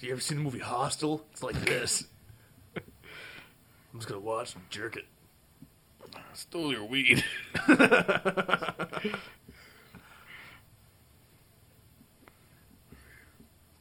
[0.01, 1.25] You ever seen the movie Hostel?
[1.31, 2.05] It's like this.
[2.75, 5.05] I'm just gonna watch and jerk it.
[6.33, 7.23] Stole your weed.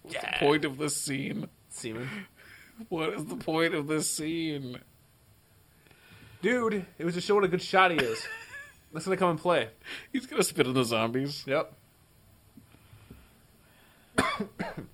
[0.02, 1.48] What's the point of this scene?
[1.68, 2.08] Semen.
[2.88, 4.78] What is the point of this scene?
[6.42, 8.24] Dude, it was to show what a good shot he is.
[8.92, 9.70] That's gonna come and play.
[10.12, 11.44] He's gonna spit on the zombies.
[11.46, 11.74] Yep.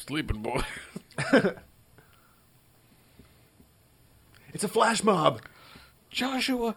[0.00, 0.62] sleeping, boy.
[4.52, 5.42] It's a flash mob.
[6.10, 6.74] Joshua,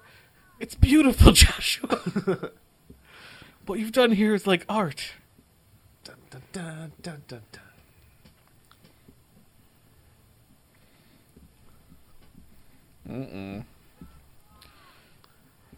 [0.59, 2.51] it's beautiful, Joshua.
[3.65, 5.13] what you've done here is like art.
[6.03, 7.61] Dun, dun, dun, dun, dun, dun.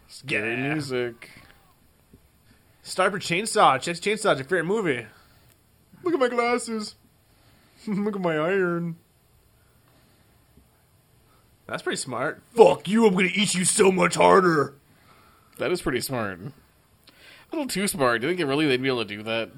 [0.08, 0.74] Scary Yeah.
[0.74, 1.30] music.
[2.82, 3.80] Starper Chainsaw.
[3.80, 5.06] Check Chainsaw's your favorite movie.
[6.02, 6.94] Look at my glasses.
[7.86, 8.96] Look at my iron.
[11.66, 12.42] That's pretty smart.
[12.54, 14.74] Fuck you, I'm gonna eat you so much harder.
[15.58, 16.38] That is pretty smart.
[16.38, 18.20] A little too smart.
[18.20, 19.50] Do you think it really they'd be able to do that?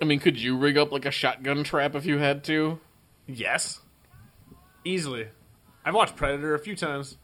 [0.00, 2.80] I mean, could you rig up like a shotgun trap if you had to?
[3.26, 3.80] Yes.
[4.84, 5.28] Easily.
[5.84, 7.16] I've watched Predator a few times.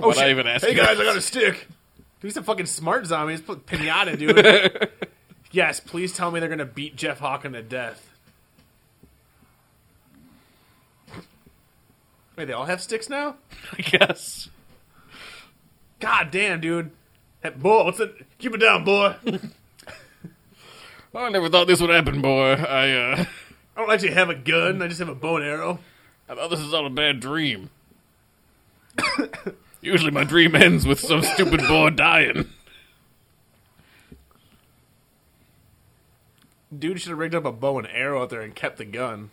[0.00, 1.02] Oh, Why'd I even ask Hey you guys, that?
[1.02, 1.68] I got a stick.
[2.22, 3.34] He's a fucking smart zombie.
[3.34, 4.90] He's put pinata, dude.
[5.56, 8.12] Yes, please tell me they're gonna beat Jeff Hawkins to death.
[12.36, 13.36] Wait, they all have sticks now?
[13.72, 14.50] I guess.
[15.98, 16.90] God damn, dude.
[17.42, 18.14] Hey, boy, what's it?
[18.38, 19.16] Keep it down, boy.
[21.14, 22.52] I never thought this would happen, boy.
[22.52, 23.24] I uh
[23.74, 24.82] I don't actually have a gun.
[24.82, 25.78] I just have a bow and arrow.
[26.28, 27.70] I thought this was all a bad dream.
[29.80, 32.50] Usually my dream ends with some stupid boy dying.
[36.76, 39.30] Dude should have rigged up a bow and arrow out there and kept the gun.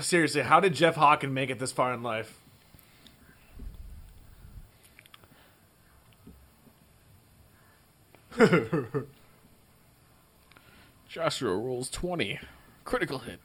[0.00, 2.38] Seriously, how did Jeff Hawken make it this far in life?
[11.08, 12.40] Joshua rolls 20.
[12.84, 13.38] Critical hit.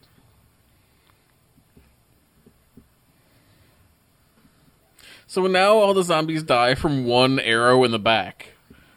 [5.29, 8.53] So now all the zombies die from one arrow in the back,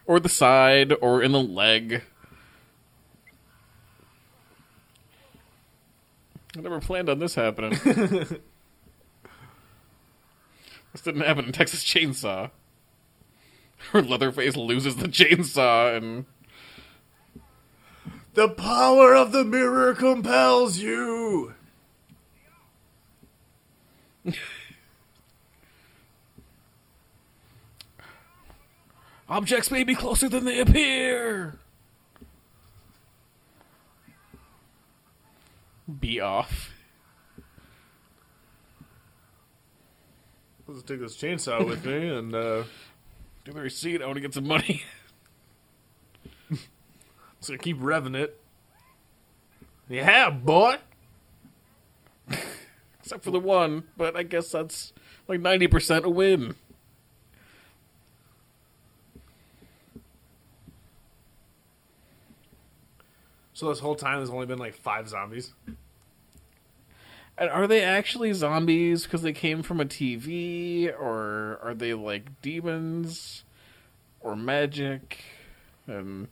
[0.06, 2.04] or the side, or in the leg.
[6.56, 7.72] I never planned on this happening.
[7.84, 8.32] this
[11.04, 12.50] didn't happen in Texas Chainsaw.
[13.90, 16.24] Where Leatherface loses the chainsaw and
[18.32, 21.52] The power of the mirror compels you.
[29.32, 31.58] Objects may be closer than they appear.
[36.00, 36.70] Be off.
[40.68, 42.64] Let's take this chainsaw with me and uh
[43.44, 44.02] Do the receipt.
[44.02, 44.82] I want to get some money.
[47.40, 48.38] so keep revving it.
[49.88, 50.76] Yeah, boy.
[53.00, 54.92] Except for the one, but I guess that's
[55.26, 56.54] like 90% a win.
[63.54, 65.52] So this whole time there's only been like five zombies.
[67.38, 70.88] And are they actually zombies because they came from a TV?
[70.88, 73.44] Or are they like demons?
[74.20, 75.24] Or magic?
[75.86, 76.28] And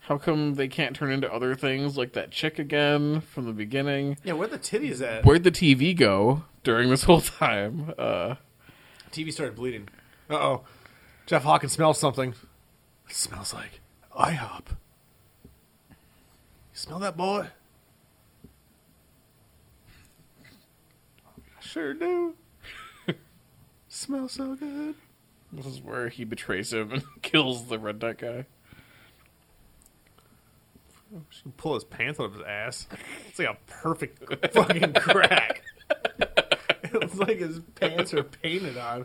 [0.00, 4.16] how come they can't turn into other things like that chick again from the beginning?
[4.24, 5.24] Yeah, where the titties at?
[5.24, 7.94] Where'd the TV go during this whole time?
[7.98, 8.34] Uh,
[9.12, 9.88] TV started bleeding.
[10.28, 10.64] Uh oh.
[11.26, 12.34] Jeff Hawkins smells something.
[13.08, 13.80] It smells like
[14.16, 14.64] IHOP.
[16.80, 17.46] Smell that, boy?
[21.26, 22.34] I sure do.
[23.88, 24.94] smells so good.
[25.52, 28.46] this is where he betrays him and kills the redneck guy.
[31.28, 32.88] She can pull his pants out of his ass.
[33.28, 34.24] It's like a perfect
[34.54, 35.60] fucking crack.
[36.82, 39.04] it's like his pants are painted on.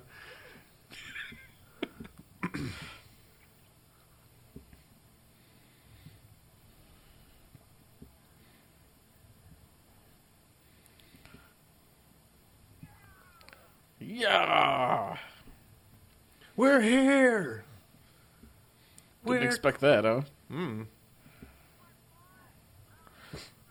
[14.15, 15.17] Yeah!
[16.55, 17.65] We're here.
[19.25, 20.21] Didn't We're expect that, huh?
[20.49, 20.83] Hmm.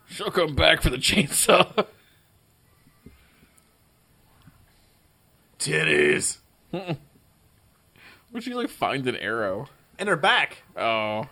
[0.06, 1.86] She'll come back for the chainsaw.
[5.58, 6.36] titties.
[8.32, 9.70] Would she like find an arrow?
[9.98, 10.58] And her back.
[10.76, 11.26] Oh.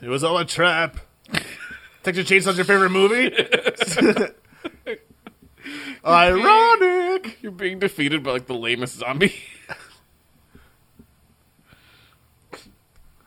[0.00, 1.00] It was all a trap.
[2.02, 3.34] Texas Chainsaw's your favorite movie?
[6.04, 7.38] Ironic.
[7.42, 9.34] You're being defeated by like the lamest zombie.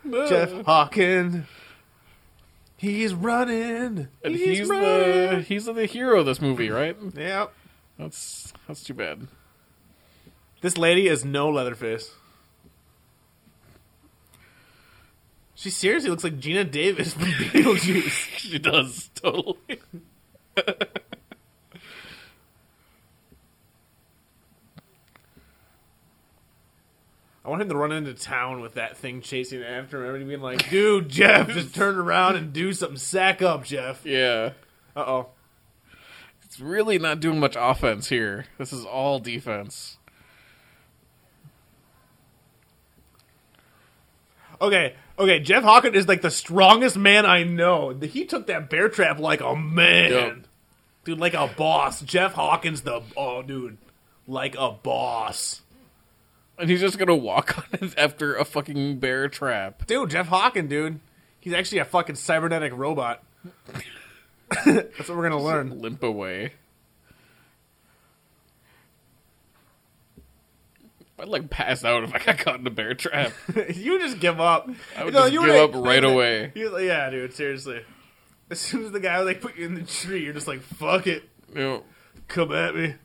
[0.05, 1.45] Jeff Hawken.
[2.77, 4.09] He's running.
[4.23, 5.29] And he's, he's, running.
[5.29, 6.97] the he's the hero of this movie, right?
[7.15, 7.53] Yep.
[7.97, 9.27] That's that's too bad.
[10.61, 12.11] This lady is no Leatherface.
[15.55, 18.30] She seriously looks like Geena Davis from Beetlejuice.
[18.43, 19.80] She does totally.
[27.45, 30.07] I want him to run into town with that thing chasing after him.
[30.07, 32.97] Everybody being like, dude, Jeff, just turn around and do something.
[32.97, 34.05] Sack up, Jeff.
[34.05, 34.51] Yeah.
[34.95, 35.27] Uh oh.
[36.43, 38.45] It's really not doing much offense here.
[38.57, 39.97] This is all defense.
[44.61, 45.39] Okay, okay.
[45.39, 47.89] Jeff Hawkins is like the strongest man I know.
[47.99, 50.38] He took that bear trap like a man, Yep.
[51.05, 52.01] dude, like a boss.
[52.01, 53.77] Jeff Hawkins, the oh, dude,
[54.27, 55.61] like a boss,
[56.57, 59.85] And he's just gonna walk on it after a fucking bear trap.
[59.88, 60.09] dude.
[60.11, 60.99] Jeff Hawkins, dude.
[61.39, 63.21] He's actually a fucking cybernetic robot.
[64.65, 65.81] That's what we're gonna learn.
[65.81, 66.53] Limp away.
[71.23, 73.31] I'd like pass out if I got caught in a bear trap.
[73.73, 74.69] you just give up.
[74.97, 76.51] I would No, just you give up right away.
[76.73, 77.33] Like, yeah, dude.
[77.33, 77.81] Seriously.
[78.49, 81.07] As soon as the guy like put you in the tree, you're just like, fuck
[81.07, 81.23] it,
[81.53, 81.83] know,
[82.27, 82.95] come at me.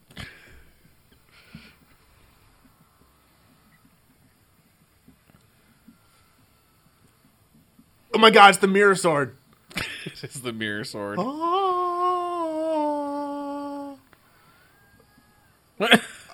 [8.13, 9.37] Oh my god, it's the mirror sword.
[9.77, 11.19] It is the mirror sword.
[11.21, 11.39] Oh.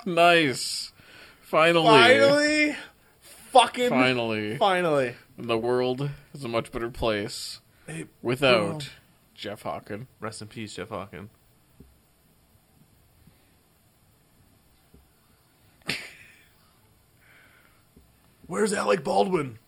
[0.06, 0.83] nice.
[1.54, 1.86] Finally.
[1.86, 2.76] Finally,
[3.20, 4.56] fucking Finally.
[4.56, 5.14] finally.
[5.38, 8.88] The world is a much better place Hey, without bro.
[9.36, 10.08] Jeff Hawken.
[10.18, 11.28] Rest in peace, Jeff Hawken.
[18.48, 19.60] Where's Alec Baldwin?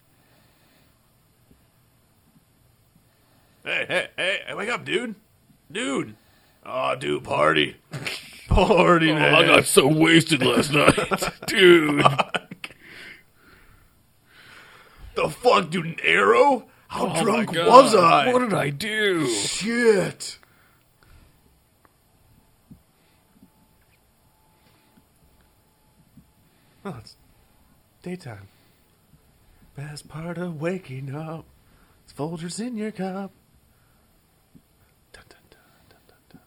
[3.63, 5.15] Hey, hey, hey, hey, wake up, dude.
[5.71, 6.17] Dude.
[6.65, 7.77] Oh, dude, party.
[8.49, 9.35] Party, oh, man.
[9.35, 10.95] I got so wasted last night.
[11.47, 12.05] Dude.
[15.15, 16.67] the fuck, dude, an arrow?
[16.89, 17.67] How Oh my drunk God.
[17.69, 18.33] was I?
[18.33, 19.27] What did I do?
[19.29, 20.39] Shit.
[26.85, 27.17] Oh, it's
[28.03, 28.49] daytime.
[29.77, 31.45] Best part of waking up
[32.07, 33.33] is Folgers in your cup.
[35.13, 35.59] Dun, dun, dun,
[35.89, 36.41] dun, dun, dun.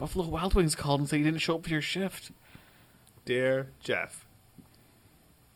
[0.00, 2.32] Buffalo Wild Wings called and said you didn't show up for your shift.
[3.26, 4.24] Dear Jeff,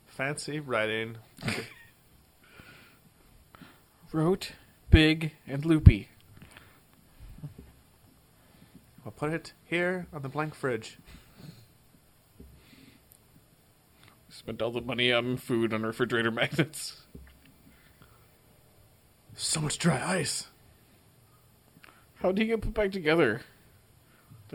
[0.07, 1.17] fancy writing.
[4.13, 4.53] Wrote,
[4.91, 6.11] big, and loopy.
[9.07, 10.99] I'll put it here on the blank fridge.
[14.29, 17.01] Spent all the money on food on refrigerator magnets.
[19.35, 20.49] So much dry ice.
[22.17, 23.41] How do you get put back together?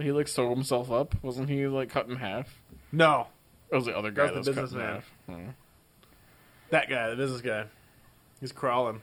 [0.02, 1.16] He like sew himself up?
[1.24, 2.60] Wasn't he like cut in half?
[2.92, 3.28] No,
[3.72, 4.94] it was the other guy That that was the cut in businessman.
[4.96, 5.12] half.
[5.28, 5.50] Hmm.
[6.70, 7.66] That guy, the business guy.
[8.40, 9.02] He's crawling.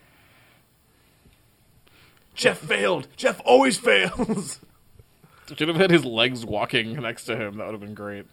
[2.35, 3.09] Jeff failed.
[3.17, 4.61] Jeff always fails.
[5.57, 7.57] Should have had his legs walking next to him.
[7.59, 8.27] That would have been great.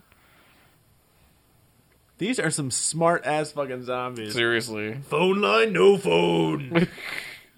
[2.17, 4.33] These are some smart ass fucking zombies.
[4.33, 4.95] Seriously.
[5.09, 6.87] Phone line, no phone.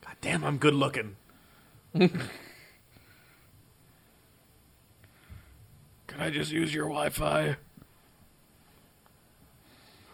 [0.00, 1.16] God damn, I'm good looking.
[1.92, 2.10] Can
[6.18, 7.56] I just use your Wi-Fi?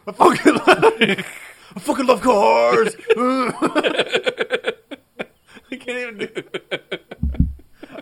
[0.07, 0.59] I fucking,
[1.77, 2.97] I fucking love cars.
[5.71, 6.43] I can't even do.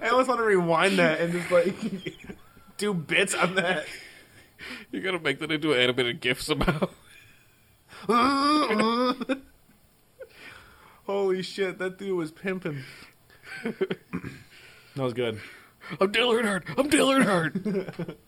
[0.01, 1.75] I almost want to rewind that and just like
[2.79, 3.87] do bits on that.
[4.93, 6.89] You gotta make that into an animated GIF somehow.
[11.07, 12.83] Holy shit, that dude was pimping.
[13.63, 13.87] that
[14.97, 15.41] was good.
[16.01, 16.65] I'm Dale Earnhardt.
[16.77, 18.17] I'm Dale Earnhardt.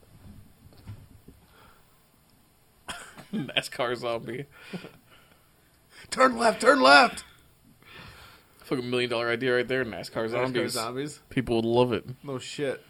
[3.34, 4.46] NASCAR zombie.
[6.10, 7.24] Turn left, turn left.
[8.58, 9.84] Fucking million dollar idea right there.
[9.84, 10.72] NASCAR zombies.
[10.72, 11.20] zombies.
[11.30, 12.06] People would love it.
[12.22, 12.84] No shit.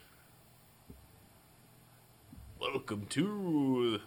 [2.60, 4.01] Welcome to.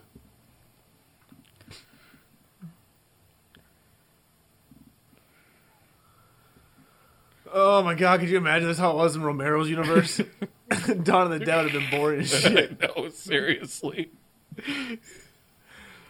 [7.52, 10.20] Oh my god, could you imagine that's how it was in Romero's universe?
[11.02, 12.80] Dawn of the Dead would have been boring as shit.
[12.80, 14.10] Know, seriously.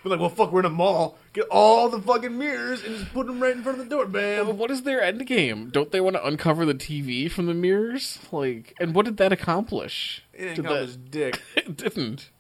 [0.05, 1.17] We're like, well, fuck, we're in a mall.
[1.33, 4.05] Get all the fucking mirrors and just put them right in front of the door.
[4.07, 4.57] Bam.
[4.59, 5.71] What is their end game?
[5.71, 8.19] Don't they want to uncover the TV from the mirrors?
[8.33, 10.25] Like, and what did that accomplish?
[10.33, 11.41] It ain't Did called that- his dick.
[11.57, 12.31] It didn't.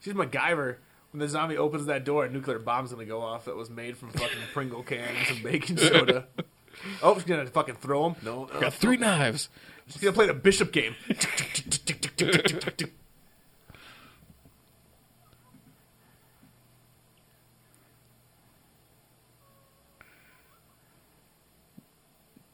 [0.00, 0.76] She's MacGyver.
[1.12, 3.96] When the zombie opens that door, a nuclear bomb's gonna go off that was made
[3.96, 6.26] from fucking Pringle cans and baking soda.
[7.02, 8.16] Oh, she's gonna fucking throw them?
[8.22, 8.60] No, no.
[8.60, 9.48] Got three knives.
[9.88, 10.94] She's gonna play the bishop game.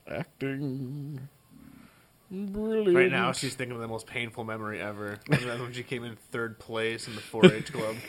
[0.09, 1.29] Acting.
[2.31, 2.97] Brilliant.
[2.97, 5.19] right now, she's thinking of the most painful memory ever.
[5.29, 7.95] That's when she came in third place in the 4-H club.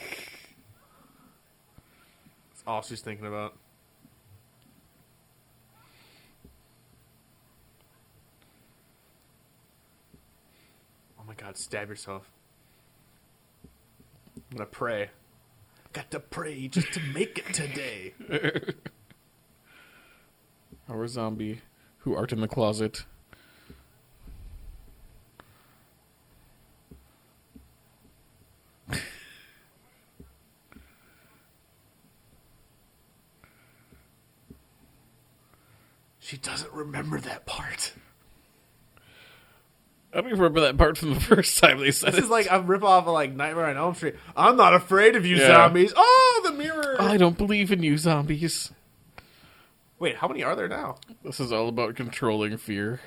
[2.50, 3.56] That's all she's thinking about.
[11.28, 12.32] My god, stab yourself.
[14.36, 15.10] I'm gonna pray.
[15.92, 18.14] Got to pray just to make it today.
[20.90, 21.62] Our zombie
[22.00, 23.04] who art in the closet.
[36.20, 37.94] She doesn't remember that part.
[40.14, 42.24] I don't even remember that part from the first time they said This it.
[42.26, 44.16] is like a ripoff of like Nightmare on Elm Street.
[44.36, 45.48] I'm not afraid of you Yeah.
[45.48, 45.94] zombies.
[45.96, 46.96] Oh, the mirror.
[47.00, 48.72] I don't believe in you, zombies.
[50.00, 50.98] Wait, how many are there now?
[51.24, 53.02] This is all about controlling fear.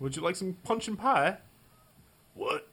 [0.00, 1.38] Would you like some punch and pie?
[2.34, 2.66] What?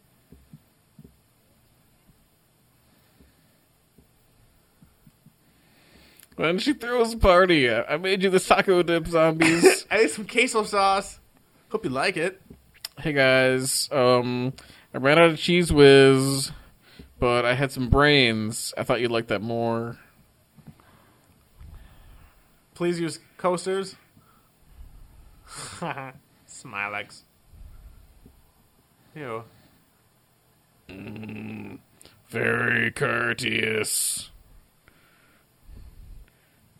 [6.40, 9.86] When she throws a party, I made you the taco dip zombies.
[9.92, 11.20] I ate some queso sauce.
[11.70, 12.42] Hope you like it.
[12.98, 14.54] hey guys, um,
[14.94, 16.54] I ran out of Cheez Whiz,
[17.20, 18.74] but I had some brains.
[18.78, 19.98] I thought you'd like that more.
[22.74, 23.98] Please use coasters.
[26.48, 27.24] Smilex.
[29.14, 29.44] Ew.
[32.30, 34.29] Very courteous.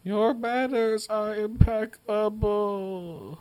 [0.04, 3.40] Your manners are impeccable.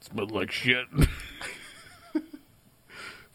[0.00, 0.86] Smelled like shit.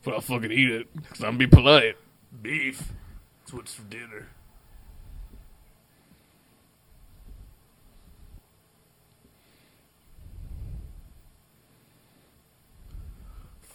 [0.03, 1.97] but I'll fucking eat it, because I'm be polite.
[2.41, 2.93] Beef.
[3.41, 4.27] That's what's for dinner.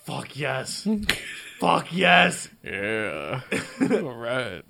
[0.05, 0.87] Fuck yes.
[1.59, 2.49] Fuck yes.
[2.63, 3.41] Yeah.
[3.91, 4.63] all right.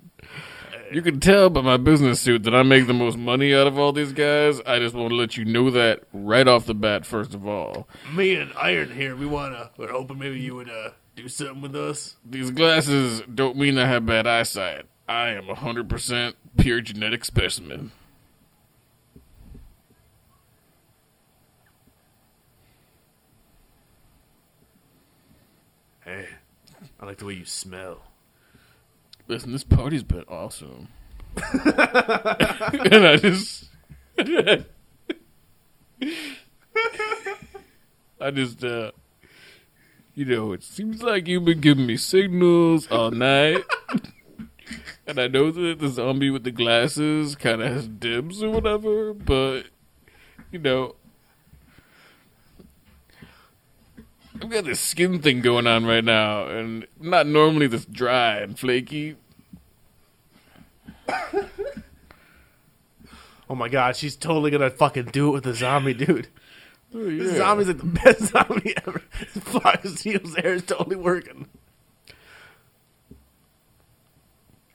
[0.91, 3.77] You can tell by my business suit that I make the most money out of
[3.77, 4.61] all these guys.
[4.65, 7.87] I just want to let you know that right off the bat, first of all.
[8.13, 9.71] Me and Iron here, we wanna.
[9.77, 12.15] We're hoping maybe you would uh do something with us.
[12.23, 14.85] These glasses don't mean I have bad eyesight.
[15.07, 17.91] I am a 100% pure genetic specimen.
[26.03, 26.27] Hey,
[27.05, 28.01] I like the way you smell.
[29.27, 30.87] Listen, this party's been awesome.
[31.37, 33.69] and I just.
[38.19, 38.89] I just, uh.
[40.15, 43.63] You know, it seems like you've been giving me signals all night.
[45.05, 49.13] and I know that the zombie with the glasses kind of has dibs or whatever,
[49.13, 49.65] but,
[50.51, 50.95] you know.
[54.41, 58.57] I've got this skin thing going on right now, and not normally this dry and
[58.57, 59.15] flaky.
[63.47, 66.29] Oh my god, she's totally gonna fucking do it with the zombie, dude.
[66.95, 67.37] Oh, This yeah.
[67.37, 68.99] zombie's like the best zombie ever.
[69.39, 71.47] Fox Seal's hair is totally working.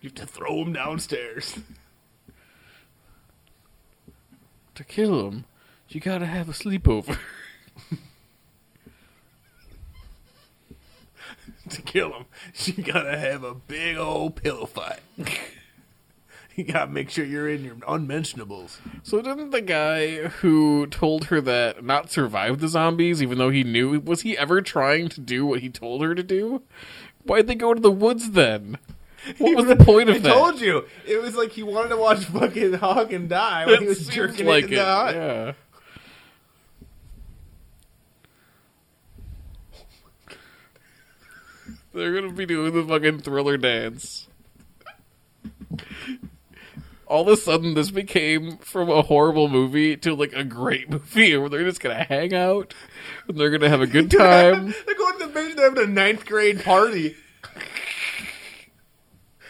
[0.01, 1.59] You have to throw him downstairs.
[4.77, 5.47] To kill him,
[5.89, 7.19] you gotta have a sleepover.
[11.73, 15.01] to kill him, she gotta have a big old pillow fight.
[16.55, 18.81] you gotta make sure you're in your unmentionables.
[19.03, 23.65] So didn't the guy who told her that not survive the zombies, even though he
[23.65, 26.63] knew, was he ever trying to do what he told her to do?
[27.25, 28.79] Why'd they go to the woods then?
[29.39, 30.33] What was the point of I that?
[30.35, 33.87] told you it was like he wanted to watch fucking Hawk and die when he
[33.87, 34.77] was jerking like it it.
[34.77, 35.53] Yeah.
[41.93, 44.29] They're gonna be doing the fucking thriller dance.
[47.07, 51.37] All of a sudden, this became from a horrible movie to like a great movie
[51.37, 52.73] where they're just gonna hang out
[53.27, 54.73] and they're gonna have a good time.
[54.87, 55.55] They're going to the.
[55.57, 57.17] They're having a ninth grade party.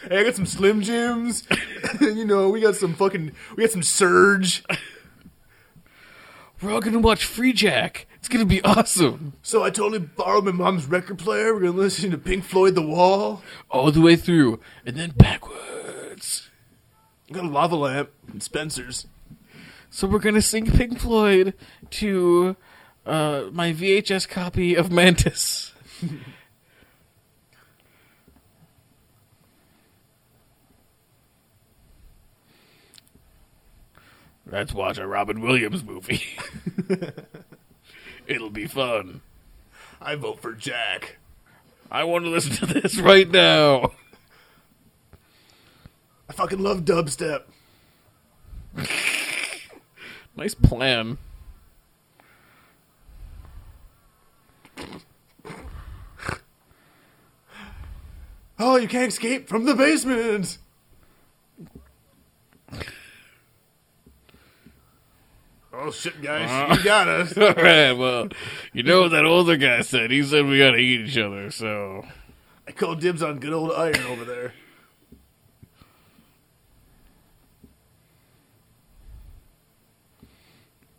[0.09, 1.47] Hey, I got some Slim Jims.
[2.01, 4.63] you know, we got some fucking, we got some Surge.
[6.61, 8.05] We're all gonna watch Freejack.
[8.21, 9.33] It's gonna be awesome.
[9.41, 11.55] So I totally borrowed my mom's record player.
[11.55, 13.41] We're gonna listen to Pink Floyd, The Wall.
[13.71, 16.47] All the way through and then backwards.
[17.27, 19.07] I got a lava lamp and Spencer's.
[19.89, 21.55] So we're gonna sing Pink Floyd
[21.89, 22.55] to
[23.07, 25.73] uh, my VHS copy of Mantis.
[34.45, 36.21] Let's watch a Robin Williams movie.
[38.31, 39.19] It'll be fun.
[40.01, 41.17] I vote for Jack.
[41.91, 43.91] I want to listen to this right now.
[46.29, 47.43] I fucking love dubstep.
[50.33, 51.17] Nice plan.
[58.57, 60.57] Oh, you can't escape from the basement.
[65.73, 66.49] Oh shit, guys!
[66.49, 67.37] Uh, you got us.
[67.37, 67.93] All right.
[67.93, 68.27] Well,
[68.73, 70.11] you know what that older guy said.
[70.11, 71.49] He said we gotta eat each other.
[71.49, 72.05] So
[72.67, 74.53] I called dibs on good old iron over there.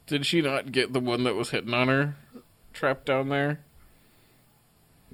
[0.06, 2.16] Did she not get the one that was hitting on her
[2.72, 3.60] trapped down there?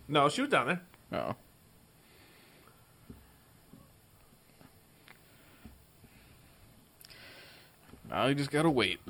[0.06, 0.82] No, she was down there.
[1.12, 1.34] Oh.
[8.08, 9.00] Now you just gotta wait.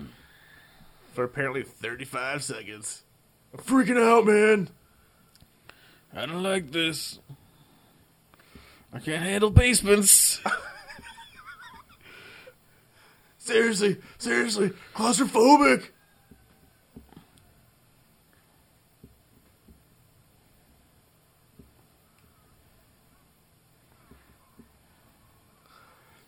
[1.18, 3.02] For apparently 35 seconds.
[3.52, 4.68] I'm freaking out, man.
[6.14, 7.18] I don't like this.
[8.92, 10.40] I can't handle basements.
[13.38, 15.88] Seriously, seriously, claustrophobic.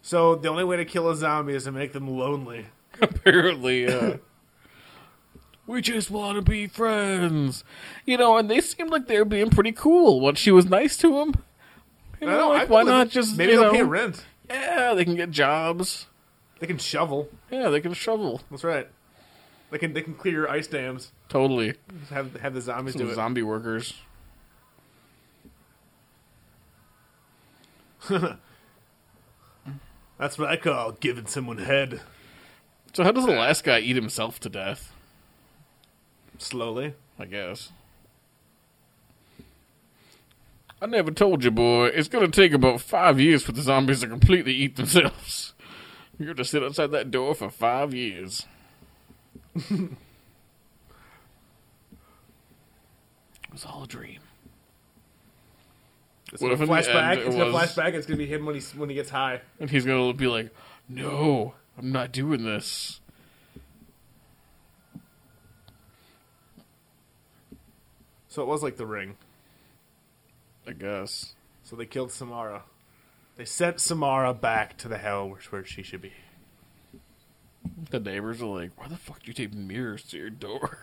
[0.03, 2.67] So the only way to kill a zombie is to make them lonely.
[3.01, 4.17] Apparently, uh,
[5.67, 7.65] we just want to be friends.
[8.07, 10.97] You know, and they seemed like they were being pretty cool when she was nice
[10.99, 11.35] to them.
[12.21, 14.25] You know, like, why not just maybe they'll know, pay rent?
[14.49, 16.07] Yeah, they can get jobs.
[16.59, 17.29] They can shovel.
[17.51, 18.43] Yeah, they can shovel.
[18.51, 18.89] That's right.
[19.71, 21.13] They can they can clear your ice dams.
[21.29, 21.75] Totally.
[22.01, 23.15] Just have have the zombies Some do it.
[23.15, 23.95] zombie workers.
[30.19, 32.01] That's what I call giving someone head
[32.95, 34.93] So how does the last guy eat himself to death?
[36.41, 36.95] Slowly.
[37.19, 37.71] I guess.
[40.83, 41.87] I never told you, boy.
[41.89, 45.55] It's gonna take about five years for the zombies to completely eat themselves.
[46.19, 48.45] You have to sit outside that door for five years.
[49.55, 49.89] it
[53.51, 54.21] was all a dream.
[56.31, 57.13] It's What gonna if flashback.
[57.13, 57.95] end it It's gonna flashback.
[57.95, 59.41] It's gonna be him when he when he gets high.
[59.59, 60.55] And he's gonna be like,
[60.91, 63.01] "No, I'm not doing this."
[68.31, 69.17] So it was like the ring.
[70.67, 71.35] I guess.
[71.65, 72.63] So they killed Samara.
[73.37, 76.13] They sent Samara back to the hell where, where she should be.
[77.91, 80.79] The neighbors are like, "Why the fuck do you tape mirrors to your door?"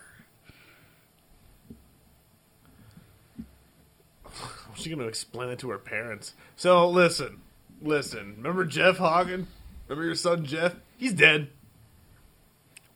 [4.26, 6.34] How's she gonna explain it to her parents?
[6.56, 7.42] So listen,
[7.82, 8.36] listen.
[8.38, 9.48] Remember Jeff Hagen?
[9.88, 10.76] Remember your son Jeff?
[10.98, 11.50] He's dead.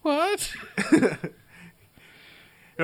[0.01, 0.53] What?
[0.91, 1.33] Remember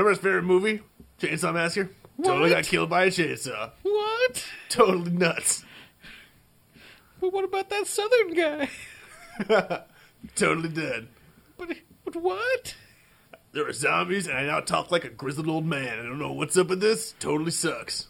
[0.09, 0.81] his favorite movie,
[1.19, 1.91] Chainsaw Massacre?
[2.23, 3.71] Totally got killed by a chainsaw.
[3.83, 4.45] What?
[4.69, 5.63] Totally nuts.
[7.19, 8.69] But what about that southern guy?
[10.35, 11.07] Totally dead.
[11.57, 12.75] But but what?
[13.51, 15.99] There are zombies, and I now talk like a grizzled old man.
[15.99, 17.13] I don't know what's up with this.
[17.19, 18.07] Totally sucks.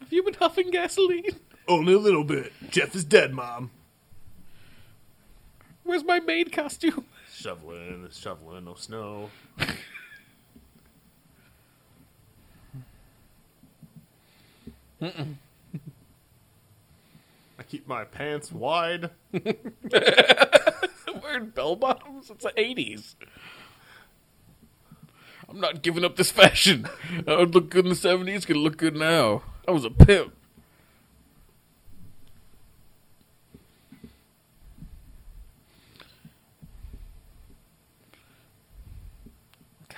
[0.00, 1.36] Have you been huffing gasoline?
[1.68, 2.52] Only a little bit.
[2.70, 3.70] Jeff is dead, Mom.
[5.84, 7.04] Where's my maid costume?
[7.32, 9.30] Shoveling, shoveling, no snow.
[15.02, 15.12] I
[17.66, 19.10] keep my pants wide.
[21.22, 22.30] Wearing bell bottoms?
[22.30, 23.14] It's the 80s.
[25.48, 26.86] I'm not giving up this fashion.
[27.26, 29.42] I would look good in the 70s, could look good now.
[29.66, 30.34] I was a pimp.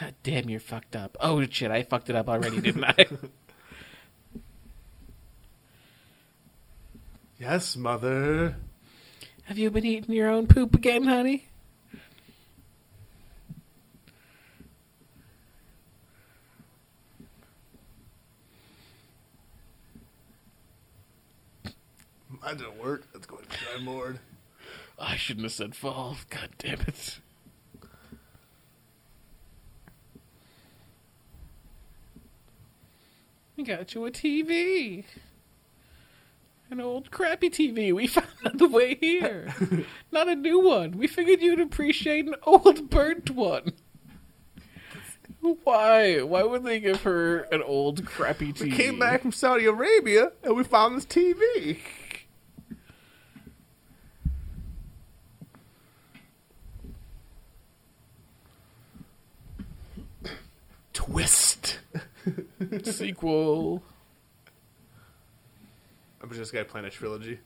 [0.00, 1.16] God damn, you're fucked up.
[1.20, 3.06] Oh shit, I fucked it up already, didn't I?
[7.42, 8.54] Yes, mother.
[9.46, 11.48] Have you been eating your own poop again, honey?
[22.44, 23.08] That didn't work.
[23.12, 24.14] Let's go ahead and try more.
[24.96, 26.18] I shouldn't have said fall.
[26.30, 27.18] God damn it.
[33.56, 35.04] We got you a TV.
[36.72, 39.54] An old crappy TV we found on the way here.
[40.10, 40.92] Not a new one.
[40.92, 43.74] We figured you'd appreciate an old burnt one.
[45.42, 46.22] Why?
[46.22, 48.62] Why would they give her an old crappy TV?
[48.62, 51.76] We came back from Saudi Arabia and we found this TV.
[60.94, 61.80] Twist.
[62.84, 63.82] sequel.
[66.22, 67.40] I'm just gonna plan a trilogy.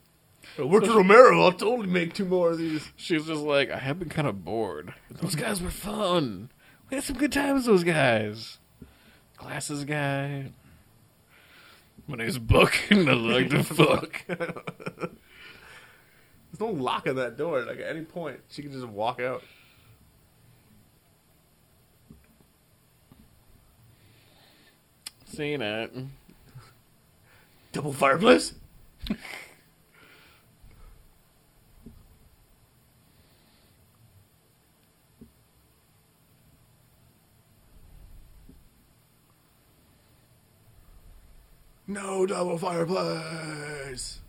[0.57, 1.41] Work with Romero.
[1.43, 2.87] I'll totally make two more of these.
[2.95, 4.93] She was just like, I have been kind of bored.
[5.09, 6.49] Those guys were fun.
[6.89, 8.59] We had some good times, those guys.
[9.37, 10.51] Glasses guy.
[12.07, 14.23] My name's Buck, and I like to fuck.
[14.27, 15.09] There's
[16.59, 17.63] no lock on that door.
[17.65, 19.43] Like at any point, she can just walk out.
[25.25, 25.91] Seen it.
[27.73, 28.53] Double fireplace.
[41.89, 44.19] No double fireplace.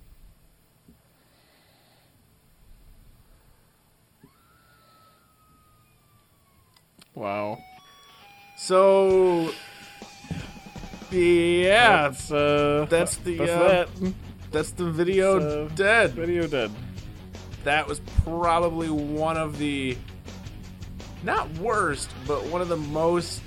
[7.17, 7.59] Wow.
[8.57, 9.51] So,
[11.11, 12.87] yeah, That's uh.
[12.89, 14.13] that's the, that's uh, that.
[14.51, 16.13] That's the video So, dead.
[16.13, 16.71] Video dead.
[17.65, 19.97] That was probably one of the
[21.23, 23.43] not worst, but one of the most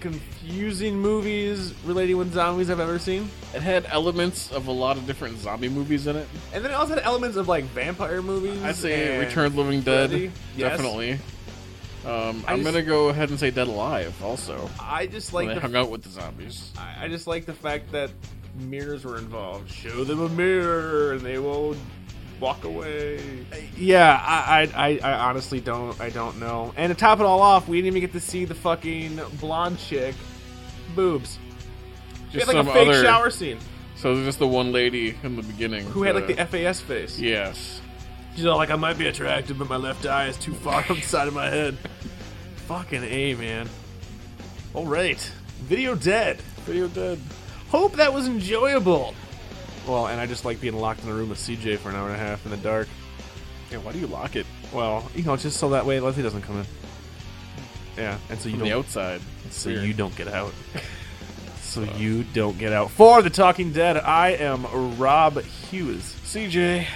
[0.00, 3.30] confusing movies relating with zombies I've ever seen.
[3.54, 6.28] It had elements of a lot of different zombie movies in it.
[6.52, 8.62] And then it also had elements of like vampire movies.
[8.62, 10.10] I'd say Return of Living Dead.
[10.12, 10.32] Yes.
[10.56, 11.12] Definitely.
[12.04, 14.68] Um, I I'm just- gonna go ahead and say Dead Alive also.
[14.80, 16.72] I just like the hung out with the zombies.
[16.76, 18.10] I I just like the fact that
[18.56, 19.70] mirrors were involved.
[19.70, 21.76] Show them a mirror, and they will
[22.40, 23.20] walk away.
[23.76, 26.72] Yeah, I, I, I, I honestly don't, I don't know.
[26.76, 29.78] And to top it all off, we didn't even get to see the fucking blonde
[29.78, 30.14] chick
[30.94, 31.38] boobs.
[32.30, 33.02] She Just had like some a fake other.
[33.02, 33.58] shower scene.
[33.96, 37.18] So there's just the one lady in the beginning Who had like the FAS face?
[37.18, 37.80] Yes.
[38.34, 40.96] She's all like, I might be attractive, but my left eye is too far on
[40.96, 41.76] the side of my head.
[42.66, 43.68] Fucking A, man.
[44.74, 45.20] All right.
[45.60, 46.38] Video dead.
[46.64, 47.20] Video dead.
[47.72, 49.14] Hope that was enjoyable.
[49.88, 52.06] Well, and I just like being locked in a room with CJ for an hour
[52.06, 52.86] and a half in the dark.
[53.70, 54.44] Yeah, why do you lock it
[54.74, 56.66] Well, you know, just so that way Leslie doesn't come in.
[57.96, 59.22] Yeah, and so you from don't, the outside?
[59.48, 59.84] so Weird.
[59.84, 60.52] you don't get out.
[61.62, 62.90] so you don't get out.
[62.90, 66.14] For the Talking Dead, I am Rob Hughes.
[66.24, 66.86] CJ.